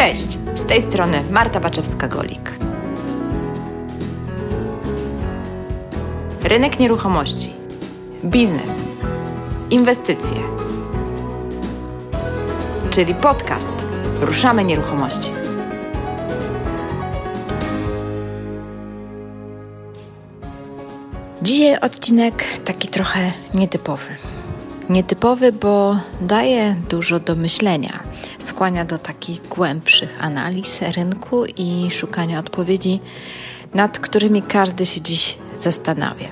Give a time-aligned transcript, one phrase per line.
[0.00, 2.50] Cześć, z tej strony Marta Baczewska-Golik.
[6.42, 7.52] Rynek nieruchomości,
[8.24, 8.80] biznes,
[9.70, 10.36] inwestycje,
[12.90, 13.72] czyli podcast
[14.20, 15.30] Ruszamy Nieruchomości.
[21.42, 24.16] Dzisiaj odcinek taki trochę nietypowy.
[24.90, 28.09] Nietypowy, bo daje dużo do myślenia.
[28.40, 33.00] Skłania do takich głębszych analiz rynku i szukania odpowiedzi,
[33.74, 36.28] nad którymi każdy się dziś zastanawia.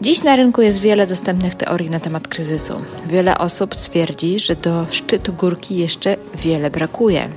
[0.00, 2.74] Dziś na rynku jest wiele dostępnych teorii na temat kryzysu.
[3.06, 7.28] Wiele osób twierdzi, że do szczytu górki jeszcze wiele brakuje.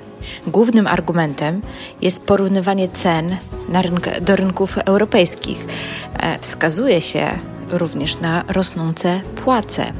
[0.48, 1.62] Głównym argumentem
[2.02, 3.38] jest porównywanie cen
[3.81, 5.65] rynk, do rynków europejskich.
[6.20, 7.27] E, wskazuje się
[7.71, 9.93] również na rosnące płace.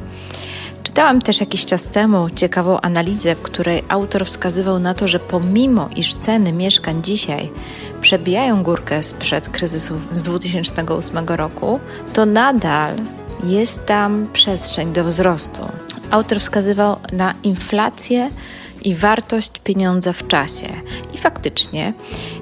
[0.98, 5.88] Czytałam też jakiś czas temu ciekawą analizę, w której autor wskazywał na to, że pomimo
[5.96, 7.50] iż ceny mieszkań dzisiaj
[8.00, 11.80] przebijają górkę sprzed kryzysu z 2008 roku,
[12.12, 12.94] to nadal
[13.44, 15.60] jest tam przestrzeń do wzrostu.
[16.10, 18.28] Autor wskazywał na inflację
[18.82, 20.68] i wartość pieniądza w czasie.
[21.14, 21.92] I faktycznie,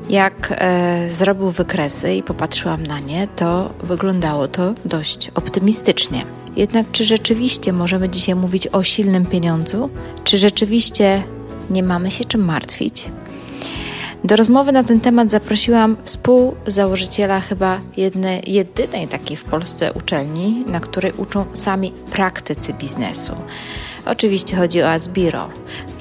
[0.08, 6.45] jak e, zrobił wykresy i popatrzyłam na nie, to wyglądało to dość optymistycznie.
[6.56, 9.90] Jednak czy rzeczywiście możemy dzisiaj mówić o silnym pieniądzu?
[10.24, 11.22] Czy rzeczywiście
[11.70, 13.10] nie mamy się czym martwić?
[14.24, 20.80] Do rozmowy na ten temat zaprosiłam współzałożyciela chyba jednej, jedynej takiej w Polsce uczelni, na
[20.80, 23.32] której uczą sami praktycy biznesu.
[24.06, 25.48] Oczywiście chodzi o Asbiro.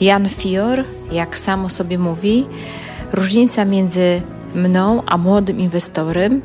[0.02, 2.46] Jan Fior, jak samo sobie mówi,
[3.12, 4.22] różnica między
[4.56, 6.42] mną a młodym inwestorem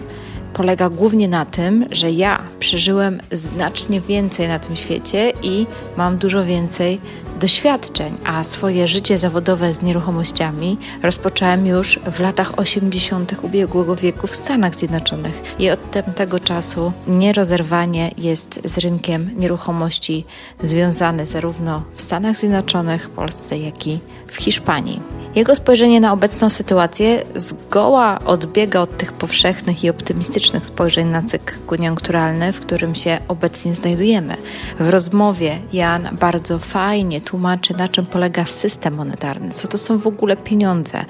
[0.60, 5.66] polega głównie na tym, że ja przeżyłem znacznie więcej na tym świecie i
[5.96, 7.00] mam dużo więcej
[7.40, 13.34] doświadczeń, a swoje życie zawodowe z nieruchomościami rozpocząłem już w latach 80.
[13.42, 20.24] ubiegłego wieku w Stanach Zjednoczonych i od tamtego czasu nierozerwanie jest z rynkiem nieruchomości
[20.62, 23.98] związany zarówno w Stanach Zjednoczonych, Polsce, jak i
[24.30, 25.00] w Hiszpanii.
[25.34, 31.54] Jego spojrzenie na obecną sytuację zgoła odbiega od tych powszechnych i optymistycznych spojrzeń na cykl
[31.66, 34.36] koniunkturalny, w którym się obecnie znajdujemy.
[34.80, 40.06] W rozmowie Jan bardzo fajnie tłumaczy, na czym polega system monetarny, co to są w
[40.06, 41.04] ogóle pieniądze,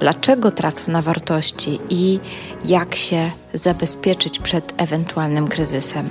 [0.00, 2.20] dlaczego tracą na wartości i
[2.64, 6.08] jak się zabezpieczyć przed ewentualnym kryzysem.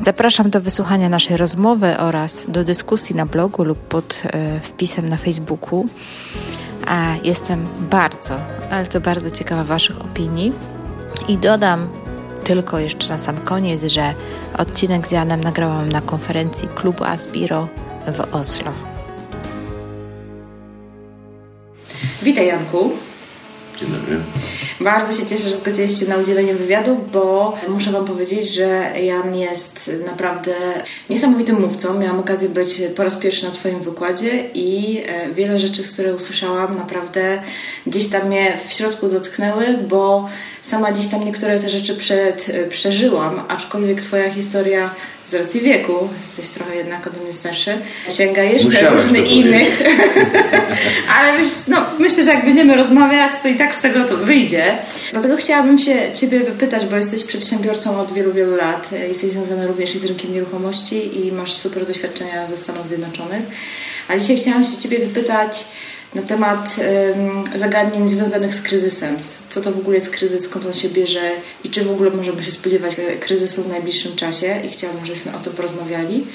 [0.00, 5.16] Zapraszam do wysłuchania naszej rozmowy oraz do dyskusji na blogu lub pod e, wpisem na
[5.16, 5.86] Facebooku.
[6.86, 8.40] A jestem bardzo,
[8.70, 10.52] ale to bardzo ciekawa Waszych opinii.
[11.28, 11.88] I dodam
[12.44, 14.14] tylko jeszcze na sam koniec, że
[14.58, 17.68] odcinek z Janem nagrałam na konferencji klubu Aspiro
[18.06, 18.72] w Oslo.
[22.22, 22.90] Witaj Janku.
[23.80, 24.20] Dzień dobry.
[24.80, 29.34] Bardzo się cieszę, że zgodziłeś się na udzielenie wywiadu, bo muszę Wam powiedzieć, że Jan
[29.34, 30.52] jest naprawdę
[31.10, 31.98] niesamowitym mówcą.
[31.98, 36.14] Miałam okazję być po raz pierwszy na Twoim wykładzie i e, wiele rzeczy, z które
[36.14, 37.42] usłyszałam, naprawdę
[37.86, 40.28] gdzieś tam mnie w środku dotknęły, bo
[40.62, 44.90] sama gdzieś tam niektóre te rzeczy przed, e, przeżyłam, aczkolwiek Twoja historia
[45.30, 49.82] z racji wieku, jesteś trochę jednak ode mnie starszy, sięga jeszcze różnych innych.
[51.16, 54.69] Ale wiesz, no, myślę, że jak będziemy rozmawiać, to i tak z tego to wyjdzie.
[55.12, 58.92] Dlatego chciałabym się Ciebie wypytać, bo jesteś przedsiębiorcą od wielu, wielu lat.
[59.08, 63.42] Jesteś związana również i z rynkiem nieruchomości i masz super doświadczenia ze Stanów Zjednoczonych.
[64.08, 65.64] Ale dzisiaj chciałam się Ciebie wypytać,
[66.14, 66.76] na temat
[67.54, 69.16] zagadnień związanych z kryzysem.
[69.48, 71.30] Co to w ogóle jest kryzys, skąd on się bierze
[71.64, 75.38] i czy w ogóle możemy się spodziewać kryzysu w najbliższym czasie i chciałabym, żebyśmy o
[75.38, 76.26] tym porozmawiali.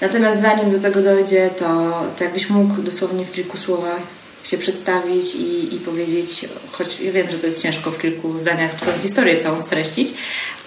[0.00, 4.00] Natomiast zanim do tego dojdzie, to, to jakbyś mógł dosłownie w kilku słowach
[4.44, 8.74] się przedstawić i, i powiedzieć, choć ja wiem, że to jest ciężko w kilku zdaniach
[8.74, 10.08] Twoją historię całą streścić,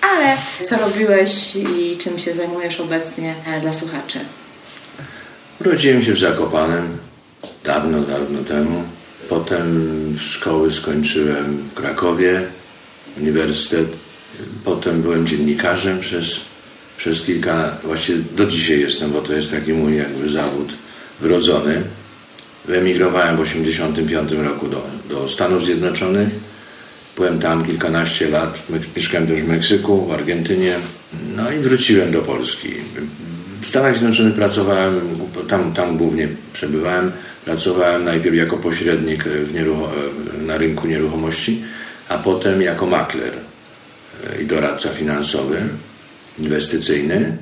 [0.02, 4.20] ale co robiłeś i czym się zajmujesz obecnie e, dla słuchaczy?
[5.62, 6.98] Urodziłem się w Zakopanem
[7.64, 8.84] dawno, dawno temu.
[9.30, 12.44] Potem szkoły skończyłem w Krakowie,
[13.18, 13.88] uniwersytet.
[14.66, 16.28] Potem byłem dziennikarzem przez,
[16.98, 20.74] przez kilka, właściwie do dzisiaj jestem, bo to jest taki mój jakby zawód
[21.20, 21.84] wrodzony.
[22.68, 26.30] Wyemigrowałem w 1985 roku do, do Stanów Zjednoczonych.
[27.16, 28.64] Byłem tam kilkanaście lat.
[28.98, 30.76] Mieszkałem też w Meksyku, w Argentynie.
[31.36, 32.70] No i wróciłem do Polski.
[33.62, 35.00] W Stanach Zjednoczonych pracowałem,
[35.48, 37.12] tam, tam głównie przebywałem.
[37.46, 39.24] Pracowałem najpierw jako pośrednik
[40.46, 41.64] na rynku nieruchomości,
[42.10, 43.34] a potem jako makler
[44.42, 45.62] i doradca finansowy,
[46.40, 47.38] inwestycyjny.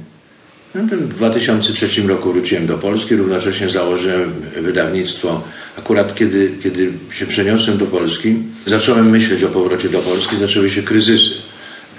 [0.75, 4.31] No, w 2003 roku wróciłem do Polski, równocześnie założyłem
[4.61, 5.43] wydawnictwo.
[5.77, 8.35] Akurat kiedy, kiedy się przeniosłem do Polski,
[8.65, 11.33] zacząłem myśleć o powrocie do Polski, zaczęły się kryzysy.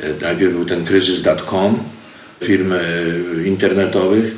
[0.03, 1.79] E, najpierw był ten kryzys dot-com,
[2.45, 2.79] firm e,
[3.45, 4.35] internetowych,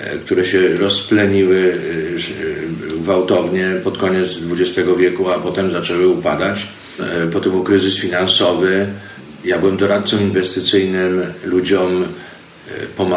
[0.00, 1.76] e, które się rozpleniły
[3.02, 6.66] gwałtownie pod koniec XX wieku, a potem zaczęły upadać.
[7.32, 8.86] Potem był kryzys finansowy.
[9.44, 12.04] Ja byłem doradcą inwestycyjnym ludziom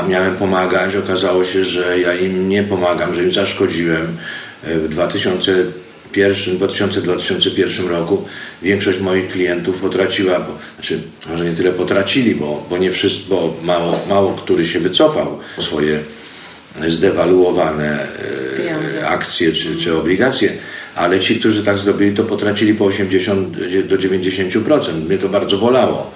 [0.10, 4.18] miałem pomagać, okazało się, że ja im nie pomagam, że im zaszkodziłem.
[4.64, 8.26] E, w 2001, 2000-2001 roku
[8.62, 11.00] większość moich klientów potraciła, bo, znaczy
[11.30, 16.00] może nie tyle potracili, bo, bo, nie wszyscy, bo mało, mało który się wycofał swoje
[16.88, 18.08] zdewaluowane
[19.00, 20.52] e, akcje czy, czy obligacje,
[20.96, 25.06] ale ci, którzy tak zrobili, to potracili po 80 do 90%.
[25.06, 26.12] Mnie to bardzo bolało.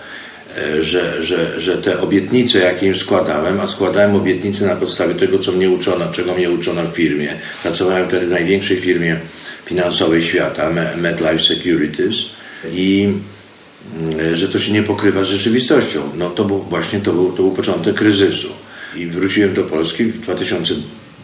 [0.59, 5.39] E, że, że, że te obietnice, jakie im składałem, a składałem obietnice na podstawie tego,
[5.39, 7.33] co mnie uczono, czego mnie uczono w firmie.
[7.63, 9.19] Pracowałem wtedy w największej firmie
[9.65, 12.15] finansowej świata, MetLife Securities
[12.71, 13.13] i
[13.99, 16.01] mm, że to się nie pokrywa z rzeczywistością.
[16.17, 18.49] No to był właśnie to był, to był początek kryzysu.
[18.95, 20.25] I wróciłem do Polski w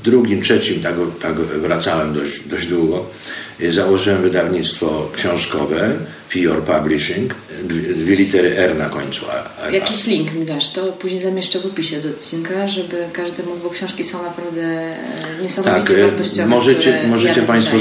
[0.06, 3.06] 2002 2003, tak, tak wracałem dość, dość długo.
[3.70, 5.96] Założyłem wydawnictwo książkowe,
[6.30, 9.26] Fior Publishing, dwie, dwie, litery R na końcu.
[9.32, 13.44] A, a, Jakiś link mi dasz, to później zamieszczę w opisie do odcinka, żeby każdy
[13.44, 14.96] mógł, bo książki są naprawdę e,
[15.42, 16.46] niesamowicie tak, e, wartościowe.
[16.46, 17.78] Możecie, możecie ja Państwo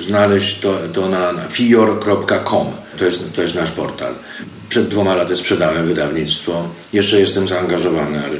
[0.00, 2.66] znaleźć to, to na, na fior.com,
[2.98, 4.14] to jest, to jest nasz portal.
[4.68, 6.68] Przed dwoma laty sprzedałem wydawnictwo.
[6.92, 8.36] Jeszcze jestem zaangażowany, ale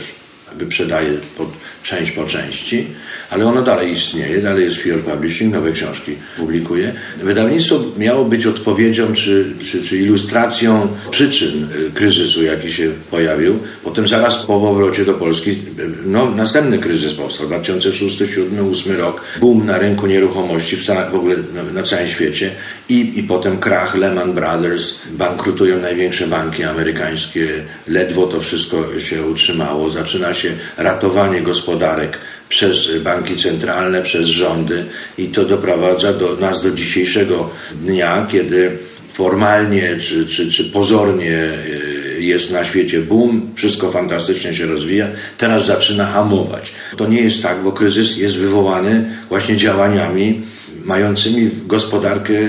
[0.58, 1.49] wyprzedaję pod,
[1.82, 2.87] część po części,
[3.31, 6.93] ale ono dalej istnieje, dalej jest Fear Publishing, nowe książki publikuje.
[7.16, 13.58] Wydawnictwo miało być odpowiedzią czy, czy, czy ilustracją przyczyn y, kryzysu, jaki się pojawił.
[13.84, 15.56] Potem zaraz po powrocie do Polski
[16.05, 21.37] no, następny kryzys powstał, 2006, 2007, 2008 rok, boom na rynku nieruchomości w, w ogóle
[21.55, 22.50] na, na całym świecie
[22.88, 27.49] i, i potem krach Lehman Brothers, bankrutują największe banki amerykańskie,
[27.88, 32.19] ledwo to wszystko się utrzymało, zaczyna się ratowanie gospodarek
[32.49, 34.85] przez banki centralne, przez rządy.
[35.19, 37.50] I to doprowadza do nas do dzisiejszego
[37.82, 38.79] dnia, kiedy
[39.12, 45.08] formalnie czy, czy, czy pozornie e, jest na świecie boom, wszystko fantastycznie się rozwija,
[45.38, 46.73] teraz zaczyna hamować.
[46.96, 50.43] To nie jest tak, bo kryzys jest wywołany właśnie działaniami
[50.88, 52.49] mającymi gospodarkę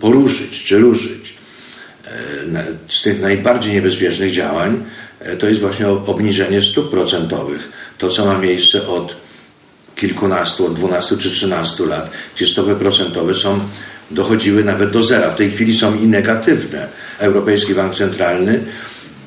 [0.00, 1.34] poruszyć czy ruszyć.
[2.54, 4.84] E, z tych najbardziej niebezpiecznych działań
[5.20, 7.68] e, to jest właśnie obniżenie stóp procentowych.
[7.98, 9.16] To, co ma miejsce od
[9.96, 13.60] kilkunastu, od dwunastu czy trzynastu lat, gdzie stopy procentowe są,
[14.10, 15.30] dochodziły nawet do zera.
[15.30, 16.88] W tej chwili są i negatywne.
[17.18, 18.64] Europejski Bank Centralny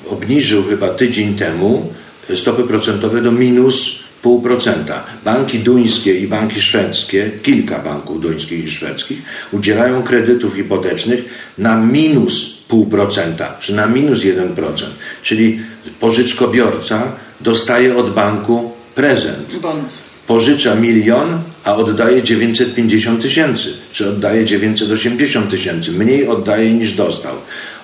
[0.08, 1.94] obniżył chyba tydzień temu
[2.36, 4.94] stopy procentowe do minus 0,5%.
[5.26, 9.22] Banki duńskie i banki szwedzkie, kilka banków duńskich i szwedzkich,
[9.52, 11.26] udzielają kredytów hipotecznych
[11.58, 14.84] na minus 0,5% czy na minus 1%.
[15.22, 15.60] Czyli
[16.00, 17.12] pożyczkobiorca
[17.42, 19.60] dostaje od banku prezent.
[19.62, 20.04] Bonus.
[20.28, 25.92] Pożycza milion, a oddaje 950 tysięcy, czy oddaje 980 tysięcy.
[25.92, 27.36] Mniej oddaje niż dostał.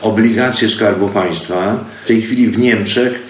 [0.01, 3.23] Obligacje Skarbu Państwa w tej chwili w Niemczech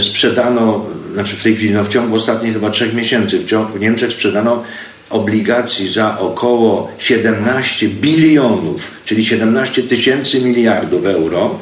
[0.00, 3.80] sprzedano, znaczy w tej chwili, no w ciągu ostatnich chyba trzech miesięcy w, ciągu, w
[3.80, 4.62] Niemczech sprzedano
[5.10, 11.58] obligacji za około 17 bilionów, czyli 17 tysięcy miliardów euro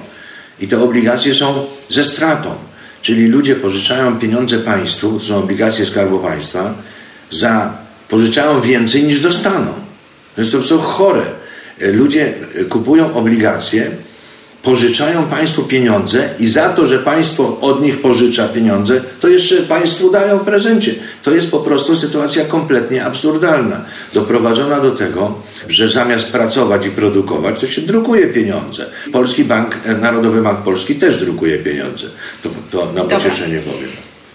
[0.60, 2.54] i te obligacje są ze stratą.
[3.02, 6.74] Czyli ludzie pożyczają pieniądze państwu, to są obligacje Skarbu Państwa,
[7.30, 9.72] za, pożyczają więcej niż dostaną.
[10.34, 11.24] To jest to chore.
[11.80, 12.32] Ludzie
[12.68, 13.90] kupują obligacje,
[14.64, 20.10] pożyczają państwu pieniądze i za to, że państwo od nich pożycza pieniądze, to jeszcze państwu
[20.10, 20.94] dają w prezencie.
[21.22, 23.84] To jest po prostu sytuacja kompletnie absurdalna.
[24.14, 25.34] Doprowadzona do tego,
[25.68, 28.86] że zamiast pracować i produkować, to się drukuje pieniądze.
[29.12, 32.06] Polski Bank, Narodowy Bank Polski też drukuje pieniądze.
[32.42, 33.90] To, to na pocieszenie powiem.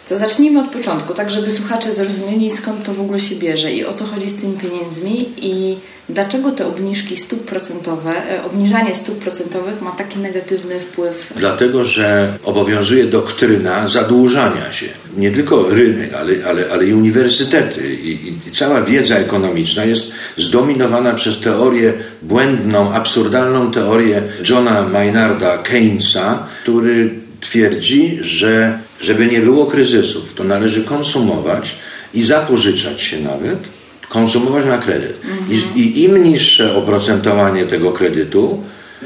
[0.09, 3.86] To zacznijmy od początku, tak żeby słuchacze zrozumieli skąd to w ogóle się bierze i
[3.86, 5.77] o co chodzi z tymi pieniędzmi i
[6.10, 11.34] dlaczego te obniżki stóp procentowe, e, obniżanie stóp procentowych ma taki negatywny wpływ?
[11.36, 14.86] Dlatego, że obowiązuje doktryna zadłużania się.
[15.18, 21.13] Nie tylko rynek, ale, ale, ale i uniwersytety i, i cała wiedza ekonomiczna jest zdominowana
[21.13, 27.10] przez teorię błędną, absurdalną teorię Johna Maynarda Keynesa, który
[27.42, 31.75] twierdzi, że żeby nie było kryzysów, to należy konsumować
[32.13, 33.78] i zapożyczać się nawet,
[34.10, 35.22] konsumować na kredyt.
[35.50, 38.63] I, I, im niższe oprocentowanie tego kredytu,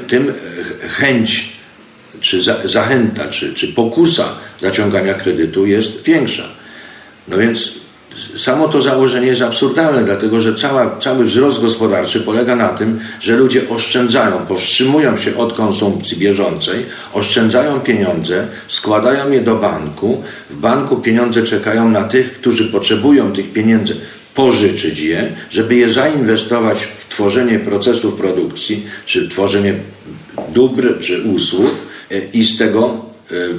[0.08, 0.34] tym
[0.80, 1.52] chęć,
[2.20, 4.28] czy za, zachęta, czy, czy pokusa
[4.60, 6.48] zaciągania kredytu jest większa.
[7.28, 7.84] No więc
[8.36, 13.36] Samo to założenie jest absurdalne, dlatego że cała, cały wzrost gospodarczy polega na tym, że
[13.36, 20.22] ludzie oszczędzają, powstrzymują się od konsumpcji bieżącej, oszczędzają pieniądze, składają je do banku.
[20.50, 23.96] W banku pieniądze czekają na tych, którzy potrzebują tych pieniędzy,
[24.34, 29.74] pożyczyć je, żeby je zainwestować w tworzenie procesów produkcji, czy tworzenie
[30.54, 31.70] dóbr, czy usług
[32.10, 33.04] e, i z tego,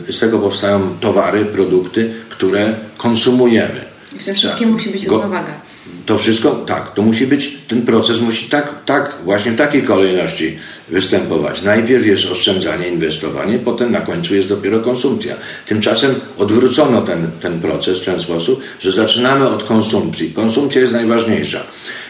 [0.07, 3.85] e, z tego powstają towary, produkty, które konsumujemy.
[4.15, 5.64] I w tym wszystkim musi być równowaga.
[6.05, 10.57] To wszystko, tak, to musi być, ten proces musi tak, tak, właśnie w takiej kolejności
[10.89, 11.61] występować.
[11.61, 15.35] Najpierw jest oszczędzanie, inwestowanie, potem na końcu jest dopiero konsumpcja.
[15.65, 20.33] Tymczasem odwrócono ten, ten proces w ten sposób, że zaczynamy od konsumpcji.
[20.33, 21.63] Konsumpcja jest najważniejsza.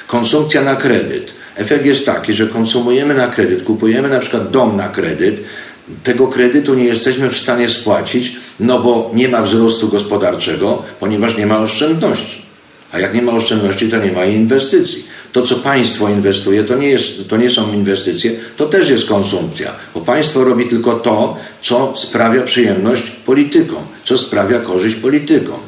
[0.08, 1.34] Konsumpcja na kredyt.
[1.56, 5.44] Efekt jest taki, że konsumujemy na kredyt, kupujemy na przykład dom na kredyt,
[6.04, 11.46] tego kredytu nie jesteśmy w stanie spłacić, no bo nie ma wzrostu gospodarczego, ponieważ nie
[11.46, 12.45] ma oszczędności.
[12.92, 15.06] A jak nie ma oszczędności, to nie ma inwestycji.
[15.32, 19.72] To, co państwo inwestuje, to nie, jest, to nie są inwestycje, to też jest konsumpcja.
[19.94, 25.60] Bo państwo robi tylko to, co sprawia przyjemność politykom, co sprawia korzyść politykom.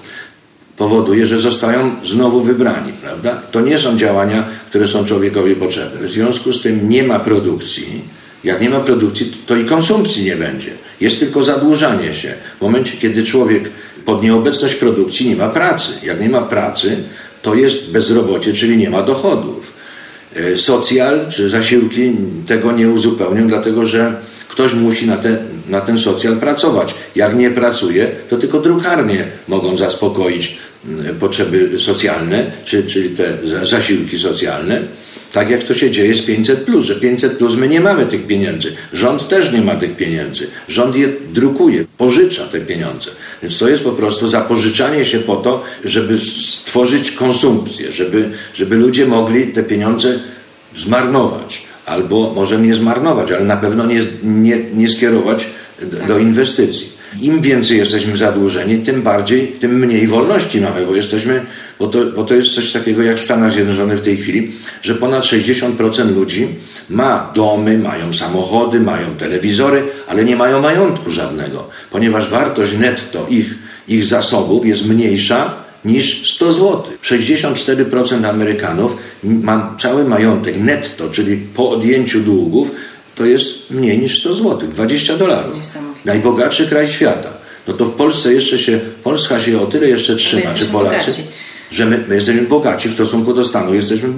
[0.78, 3.42] Powoduje, że zostają znowu wybrani, prawda?
[3.52, 6.08] To nie są działania, które są człowiekowi potrzebne.
[6.08, 8.02] W związku z tym nie ma produkcji,
[8.44, 10.72] jak nie ma produkcji, to i konsumpcji nie będzie.
[11.02, 12.34] Jest tylko zadłużanie się.
[12.58, 13.64] W momencie, kiedy człowiek
[14.08, 15.94] pod nieobecność produkcji nie ma pracy.
[16.04, 16.98] Jak nie ma pracy,
[17.42, 19.74] to jest bezrobocie, czyli nie ma dochodów.
[20.36, 22.12] E, socjal czy zasiłki
[22.48, 24.16] tego nie uzupełnią, dlatego że
[24.50, 25.38] ktoś musi na, te,
[25.70, 26.96] na ten socjal pracować.
[27.16, 30.58] Jak nie pracuje, to tylko drukarnie mogą zaspokoić
[31.20, 34.82] potrzeby socjalne, czy, czyli te zasiłki socjalne.
[35.34, 38.76] Tak jak to się dzieje z 500, że 500 my nie mamy tych pieniędzy.
[38.94, 40.48] Rząd też nie ma tych pieniędzy.
[40.68, 43.10] Rząd je drukuje, pożycza te pieniądze.
[43.44, 49.06] Więc to jest po prostu zapożyczanie się po to, żeby stworzyć konsumpcję, żeby, żeby ludzie
[49.06, 50.20] mogli te pieniądze
[50.76, 51.68] zmarnować.
[51.86, 55.50] Albo może nie zmarnować, ale na pewno nie, nie, nie skierować
[56.08, 56.98] do inwestycji.
[57.22, 61.46] Im więcej jesteśmy zadłużeni, tym bardziej, tym mniej wolności mamy, bo jesteśmy,
[61.80, 64.96] bo to, bo to jest coś takiego jak w Stanach Zjednoczonych w tej chwili, że
[64.96, 66.48] ponad 60% ludzi
[66.90, 73.56] ma domy, mają samochody, mają telewizory, ale nie mają majątku żadnego, ponieważ wartość netto ich,
[73.88, 75.54] ich zasobów jest mniejsza
[75.86, 76.84] niż 100 zł.
[77.04, 82.72] 64% Amerykanów ma cały majątek netto, czyli po odjęciu długów,
[83.16, 85.54] to jest mniej niż 100 zł, 20 dolarów.
[86.06, 87.30] Najbogatszy kraj świata.
[87.68, 91.37] No to w Polsce jeszcze się, Polska się o tyle jeszcze trzyma, czy Polacy, bogaci.
[91.72, 94.10] Że my, my, jesteśmy bogaci w stosunku do Stanów, jesteśmy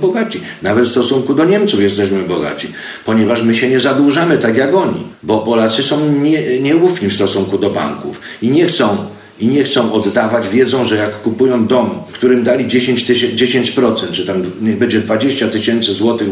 [0.00, 0.40] bogaci.
[0.62, 2.68] Nawet w stosunku do Niemców jesteśmy bogaci,
[3.04, 7.58] ponieważ my się nie zadłużamy tak jak oni, bo Polacy są nie, nieufni w stosunku
[7.58, 8.96] do banków i nie chcą
[9.40, 14.42] i nie chcą oddawać, wiedzą, że jak kupują dom, którym dali 10%, 10% czy tam
[14.60, 16.28] niech będzie 20 tysięcy złotych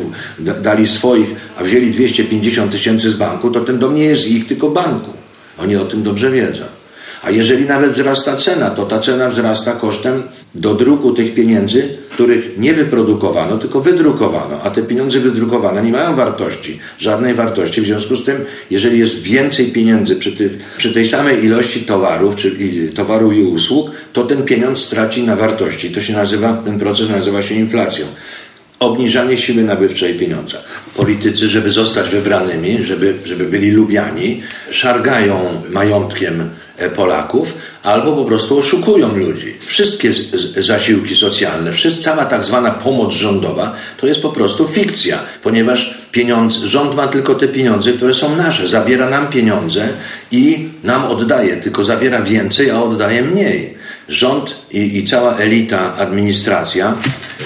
[0.62, 4.71] dali swoich, a wzięli 250 tysięcy z banku, to ten dom nie jest ich, tylko
[4.71, 5.11] banku.
[5.59, 6.79] Oni o tym dobrze wiedzą.
[7.22, 10.22] A jeżeli nawet wzrasta cena, to ta cena wzrasta kosztem
[10.54, 14.62] dodruku tych pieniędzy, których nie wyprodukowano, tylko wydrukowano.
[14.62, 17.80] A te pieniądze wydrukowane nie mają wartości, żadnej wartości.
[17.80, 22.36] W związku z tym, jeżeli jest więcej pieniędzy przy, tych, przy tej samej ilości towarów,
[22.36, 22.52] czy
[22.94, 25.90] towarów i usług, to ten pieniądz straci na wartości.
[25.90, 28.06] To się nazywa, ten proces nazywa się inflacją
[28.80, 30.58] obniżanie siły nabywczej pieniądza.
[30.96, 36.50] Politycy, żeby zostać wybranymi, żeby, żeby byli lubiani, szargają majątkiem
[36.88, 39.54] Polaków, albo po prostu oszukują ludzi.
[39.64, 40.10] Wszystkie
[40.56, 46.94] zasiłki socjalne, cała tak zwana pomoc rządowa to jest po prostu fikcja, ponieważ pieniądze, rząd
[46.94, 48.68] ma tylko te pieniądze, które są nasze.
[48.68, 49.88] Zabiera nam pieniądze
[50.30, 53.79] i nam oddaje, tylko zabiera więcej, a oddaje mniej
[54.11, 56.95] rząd i, i, cała elita, administracja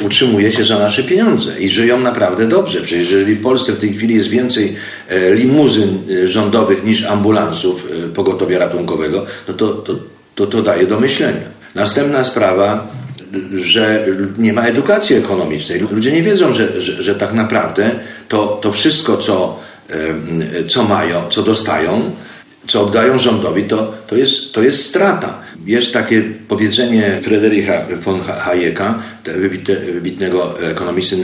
[0.02, 2.80] utrzymuje się za nasze pieniądze i żyją naprawdę dobrze.
[2.80, 4.76] Przecież jeżeli w Polsce w tej chwili jest więcej
[5.09, 9.94] e, limuzyn e, rządowych niż ambulansów e, pogotowia ratunkowego, no to, to,
[10.35, 11.54] to, to daje do myślenia.
[11.75, 12.88] Następna sprawa,
[13.62, 14.06] że
[14.38, 15.80] nie ma edukacji ekonomicznej.
[15.80, 17.90] Ludzie nie wiedzą, że, że, że tak naprawdę
[18.28, 19.61] to, to wszystko, co,
[20.68, 22.11] co mają, co dostają,
[22.66, 25.43] co oddają rządowi, to, to, jest, to jest strata.
[25.66, 29.02] Jest takie powiedzenie Fredericha von Hayeka,
[29.92, 31.16] wybitnego ekonomisty,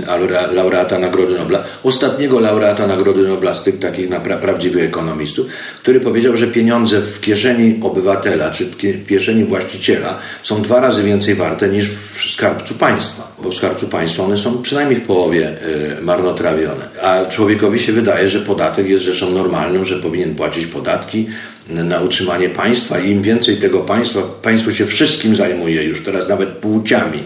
[0.53, 5.47] laureata Nagrody Nobla, ostatniego laureata Nagrody Nobla z tych takich pra prawdziwych ekonomistów,
[5.83, 11.35] który powiedział, że pieniądze w kieszeni obywatela czy w kieszeni właściciela są dwa razy więcej
[11.35, 13.37] warte niż w skarbcu państwa.
[13.43, 16.89] Bo w skarbcu państwa one są przynajmniej w połowie e, marnotrawione.
[17.03, 21.27] A człowiekowi się wydaje, że podatek jest rzeczą normalną, że powinien płacić podatki,
[21.71, 26.49] na utrzymanie państwa i im więcej tego państwa, państwo się wszystkim zajmuje już, teraz nawet
[26.49, 27.23] płciami,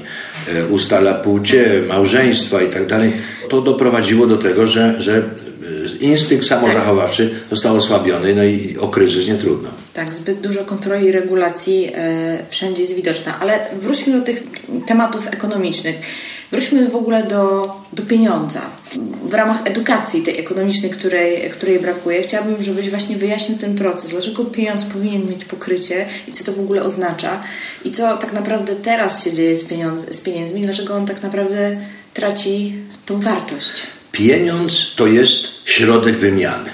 [0.48, 3.12] e, ustala płcie, małżeństwa i tak dalej,
[3.48, 5.22] to doprowadziło do tego, że, że
[6.00, 9.68] instynkt samozachowawczy został osłabiony, no i o kryzys nie trudno.
[9.94, 13.40] Tak, zbyt dużo kontroli i regulacji e, wszędzie jest widoczna.
[13.40, 14.42] Ale wróćmy do tych
[14.86, 15.96] tematów ekonomicznych.
[16.54, 18.60] Wróćmy w ogóle do, do pieniądza.
[19.24, 24.10] W ramach edukacji tej ekonomicznej, której, której brakuje, chciałabym, żebyś właśnie wyjaśnił ten proces.
[24.10, 27.42] Dlaczego pieniądz powinien mieć pokrycie i co to w ogóle oznacza?
[27.84, 30.62] I co tak naprawdę teraz się dzieje z, pieniądz, z pieniędzmi?
[30.62, 31.76] Dlaczego on tak naprawdę
[32.14, 33.72] traci tą wartość?
[34.12, 36.70] Pieniądz to jest środek wymiany.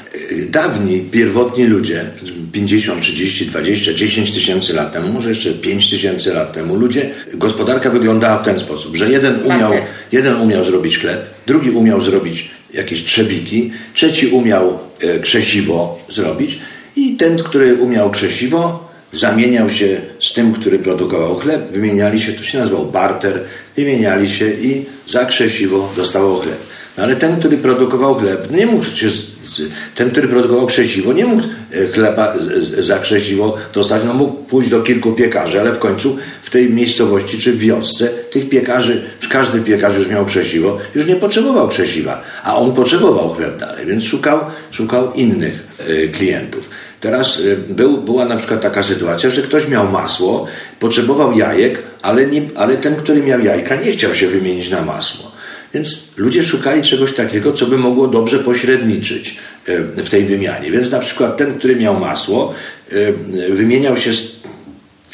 [0.48, 2.04] Dawni, pierwotni ludzie,
[2.52, 7.90] 50, 30, 20, 10 tysięcy lat temu, może jeszcze 5 tysięcy lat temu, ludzie, gospodarka
[7.90, 9.72] wyglądała w ten sposób, że jeden umiał,
[10.12, 16.58] jeden umiał zrobić chleb, drugi umiał zrobić jakieś trzewiki, trzeci umiał e, krzesiwo zrobić
[16.96, 22.44] i ten, który umiał krzesiwo, zamieniał się z tym, który produkował chleb, wymieniali się, to
[22.44, 23.40] się nazywał barter,
[23.76, 26.58] wymieniali się i za krzesiwo dostawał chleb.
[26.96, 29.08] No ale ten, który produkował chleb, nie mógł się,
[29.94, 31.42] ten, który produkował krzesiwo, nie mógł
[31.72, 32.34] e, chleba
[32.78, 37.38] za krzesiwo dostać, no mógł pójść do kilku piekarzy, ale w końcu w tej miejscowości
[37.38, 42.56] czy w wiosce tych piekarzy, każdy piekarz już miał krzesiwo, już nie potrzebował krzesiwa, a
[42.56, 44.40] on potrzebował chleb dalej, więc szukał,
[44.70, 46.70] szukał innych e, klientów.
[47.00, 50.46] Teraz e, był, była na przykład taka sytuacja, że ktoś miał masło,
[50.80, 55.29] potrzebował jajek, ale, nie, ale ten, który miał jajka, nie chciał się wymienić na masło.
[55.74, 59.36] Więc ludzie szukali czegoś takiego, co by mogło dobrze pośredniczyć
[59.66, 60.70] e, w tej wymianie.
[60.70, 62.54] Więc na przykład ten, który miał masło,
[62.90, 63.12] e,
[63.52, 64.40] wymieniał się z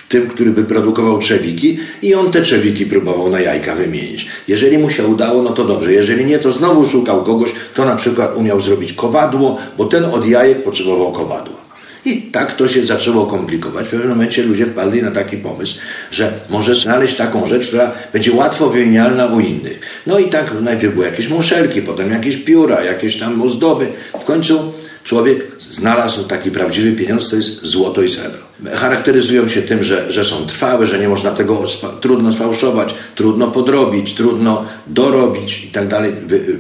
[0.09, 4.27] tym, który wyprodukował trzewiki i on te trzewiki próbował na jajka wymienić.
[4.49, 5.93] Jeżeli mu się udało, no to dobrze.
[5.93, 10.27] Jeżeli nie, to znowu szukał kogoś, kto na przykład umiał zrobić kowadło, bo ten od
[10.27, 11.66] jajek potrzebował kowadła.
[12.07, 13.87] I tak to się zaczęło komplikować.
[13.87, 15.79] W pewnym momencie ludzie wpadli na taki pomysł,
[16.11, 19.81] że może znaleźć taką rzecz, która będzie łatwo wymienialna u innych.
[20.07, 23.87] No i tak najpierw były jakieś muszelki, potem jakieś pióra, jakieś tam ozdoby.
[24.21, 24.73] W końcu
[25.05, 28.41] człowiek znalazł taki prawdziwy pieniądz, to jest złoto i srebro.
[28.75, 31.65] Charakteryzują się tym, że, że są trwałe, że nie można tego
[32.01, 36.13] trudno sfałszować, trudno podrobić, trudno dorobić i tak dalej.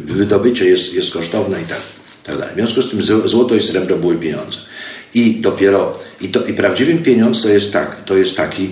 [0.04, 1.80] Wydobycie jest, jest kosztowne i tak,
[2.24, 2.54] tak dalej.
[2.54, 4.65] W związku z tym złoto i srebro były pieniądze.
[5.16, 8.70] I dopiero, i, to, i prawdziwy pieniądz to jest, tak, to jest taki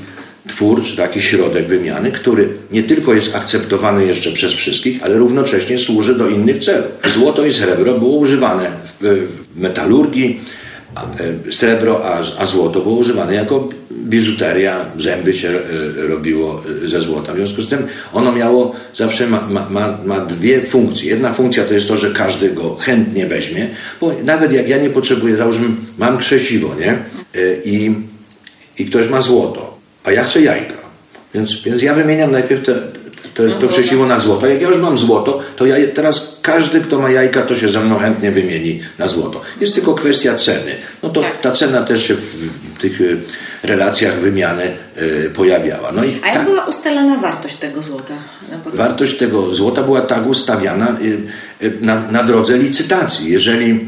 [0.49, 5.79] twór, czy taki środek wymiany, który nie tylko jest akceptowany jeszcze przez wszystkich, ale równocześnie
[5.79, 6.87] służy do innych celów.
[7.15, 10.41] Złoto i srebro było używane w metalurgii,
[11.49, 13.69] e, srebro, a, a złoto było używane jako
[14.15, 17.33] biżuteria, zęby się e, robiło e, ze złota.
[17.33, 21.11] W związku z tym ono miało, zawsze ma, ma, ma dwie funkcje.
[21.11, 23.69] Jedna funkcja to jest to, że każdy go chętnie weźmie,
[24.01, 25.67] bo nawet jak ja nie potrzebuję, załóżmy,
[25.99, 26.99] mam krzesiwo, nie?
[27.65, 27.95] I,
[28.79, 30.75] i ktoś ma złoto, a ja chcę jajka.
[31.35, 32.75] Więc, więc ja wymieniam najpierw te,
[33.35, 34.47] to, to krzesiwo na złoto.
[34.47, 37.81] Jak ja już mam złoto, to ja teraz każdy, kto ma jajka, to się ze
[37.81, 39.41] mną chętnie wymieni na złoto.
[39.61, 40.77] Jest tylko kwestia ceny.
[41.03, 41.41] No to tak.
[41.41, 43.17] ta cena też się w, tych y,
[43.63, 45.93] relacjach wymiany y, pojawiała.
[45.93, 48.15] No i A jak tak, była ustalana wartość tego złota?
[48.67, 50.97] Wartość tego złota była tak ustawiana
[51.63, 53.33] y, na, na drodze licytacji.
[53.33, 53.81] Jeżeli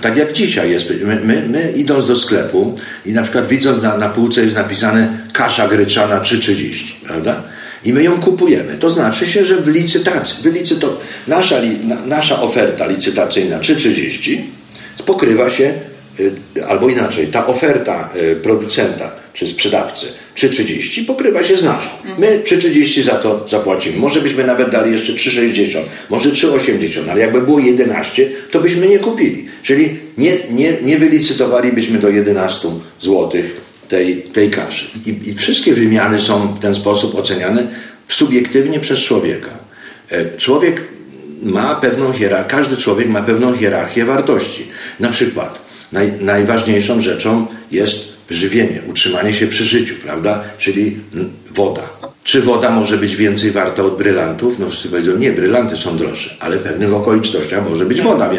[0.00, 0.90] tak jak dzisiaj jest.
[1.04, 2.76] My, my, my, idąc do sklepu
[3.06, 7.42] i na przykład widząc na, na półce jest napisane kasza gryczana 3,30, prawda?
[7.84, 8.76] I my ją kupujemy.
[8.80, 11.60] To znaczy się, że w licytacji, wylicyto, nasza,
[12.06, 14.38] nasza oferta licytacyjna 3,30
[15.06, 15.72] pokrywa się,
[16.20, 21.88] y, albo inaczej, ta oferta y, producenta czy sprzedawcy 3,30 pokrywa się z naszą.
[22.18, 23.98] My 3,30 za to zapłacimy.
[23.98, 28.98] Może byśmy nawet dali jeszcze 3,60, może 3,80, ale jakby było 11, to byśmy nie
[28.98, 29.48] kupili.
[29.62, 32.68] Czyli nie, nie, nie wylicytowalibyśmy do 11
[33.00, 34.86] złotych tej, tej kaszy.
[35.06, 37.66] I, I wszystkie wymiany są w ten sposób oceniane
[38.08, 39.50] subiektywnie przez człowieka.
[40.10, 40.80] E, człowiek
[41.42, 44.66] ma pewną hierarchię, każdy człowiek ma pewną hierarchię wartości.
[45.00, 45.58] Na przykład
[45.92, 50.44] naj, najważniejszą rzeczą jest żywienie, utrzymanie się przy życiu, prawda?
[50.58, 50.96] Czyli
[51.50, 51.82] woda.
[52.24, 54.58] Czy woda może być więcej warta od brylantów?
[54.58, 58.30] No wszyscy powiedzą, nie, brylanty są droższe, ale w pewnych okolicznościach może być woda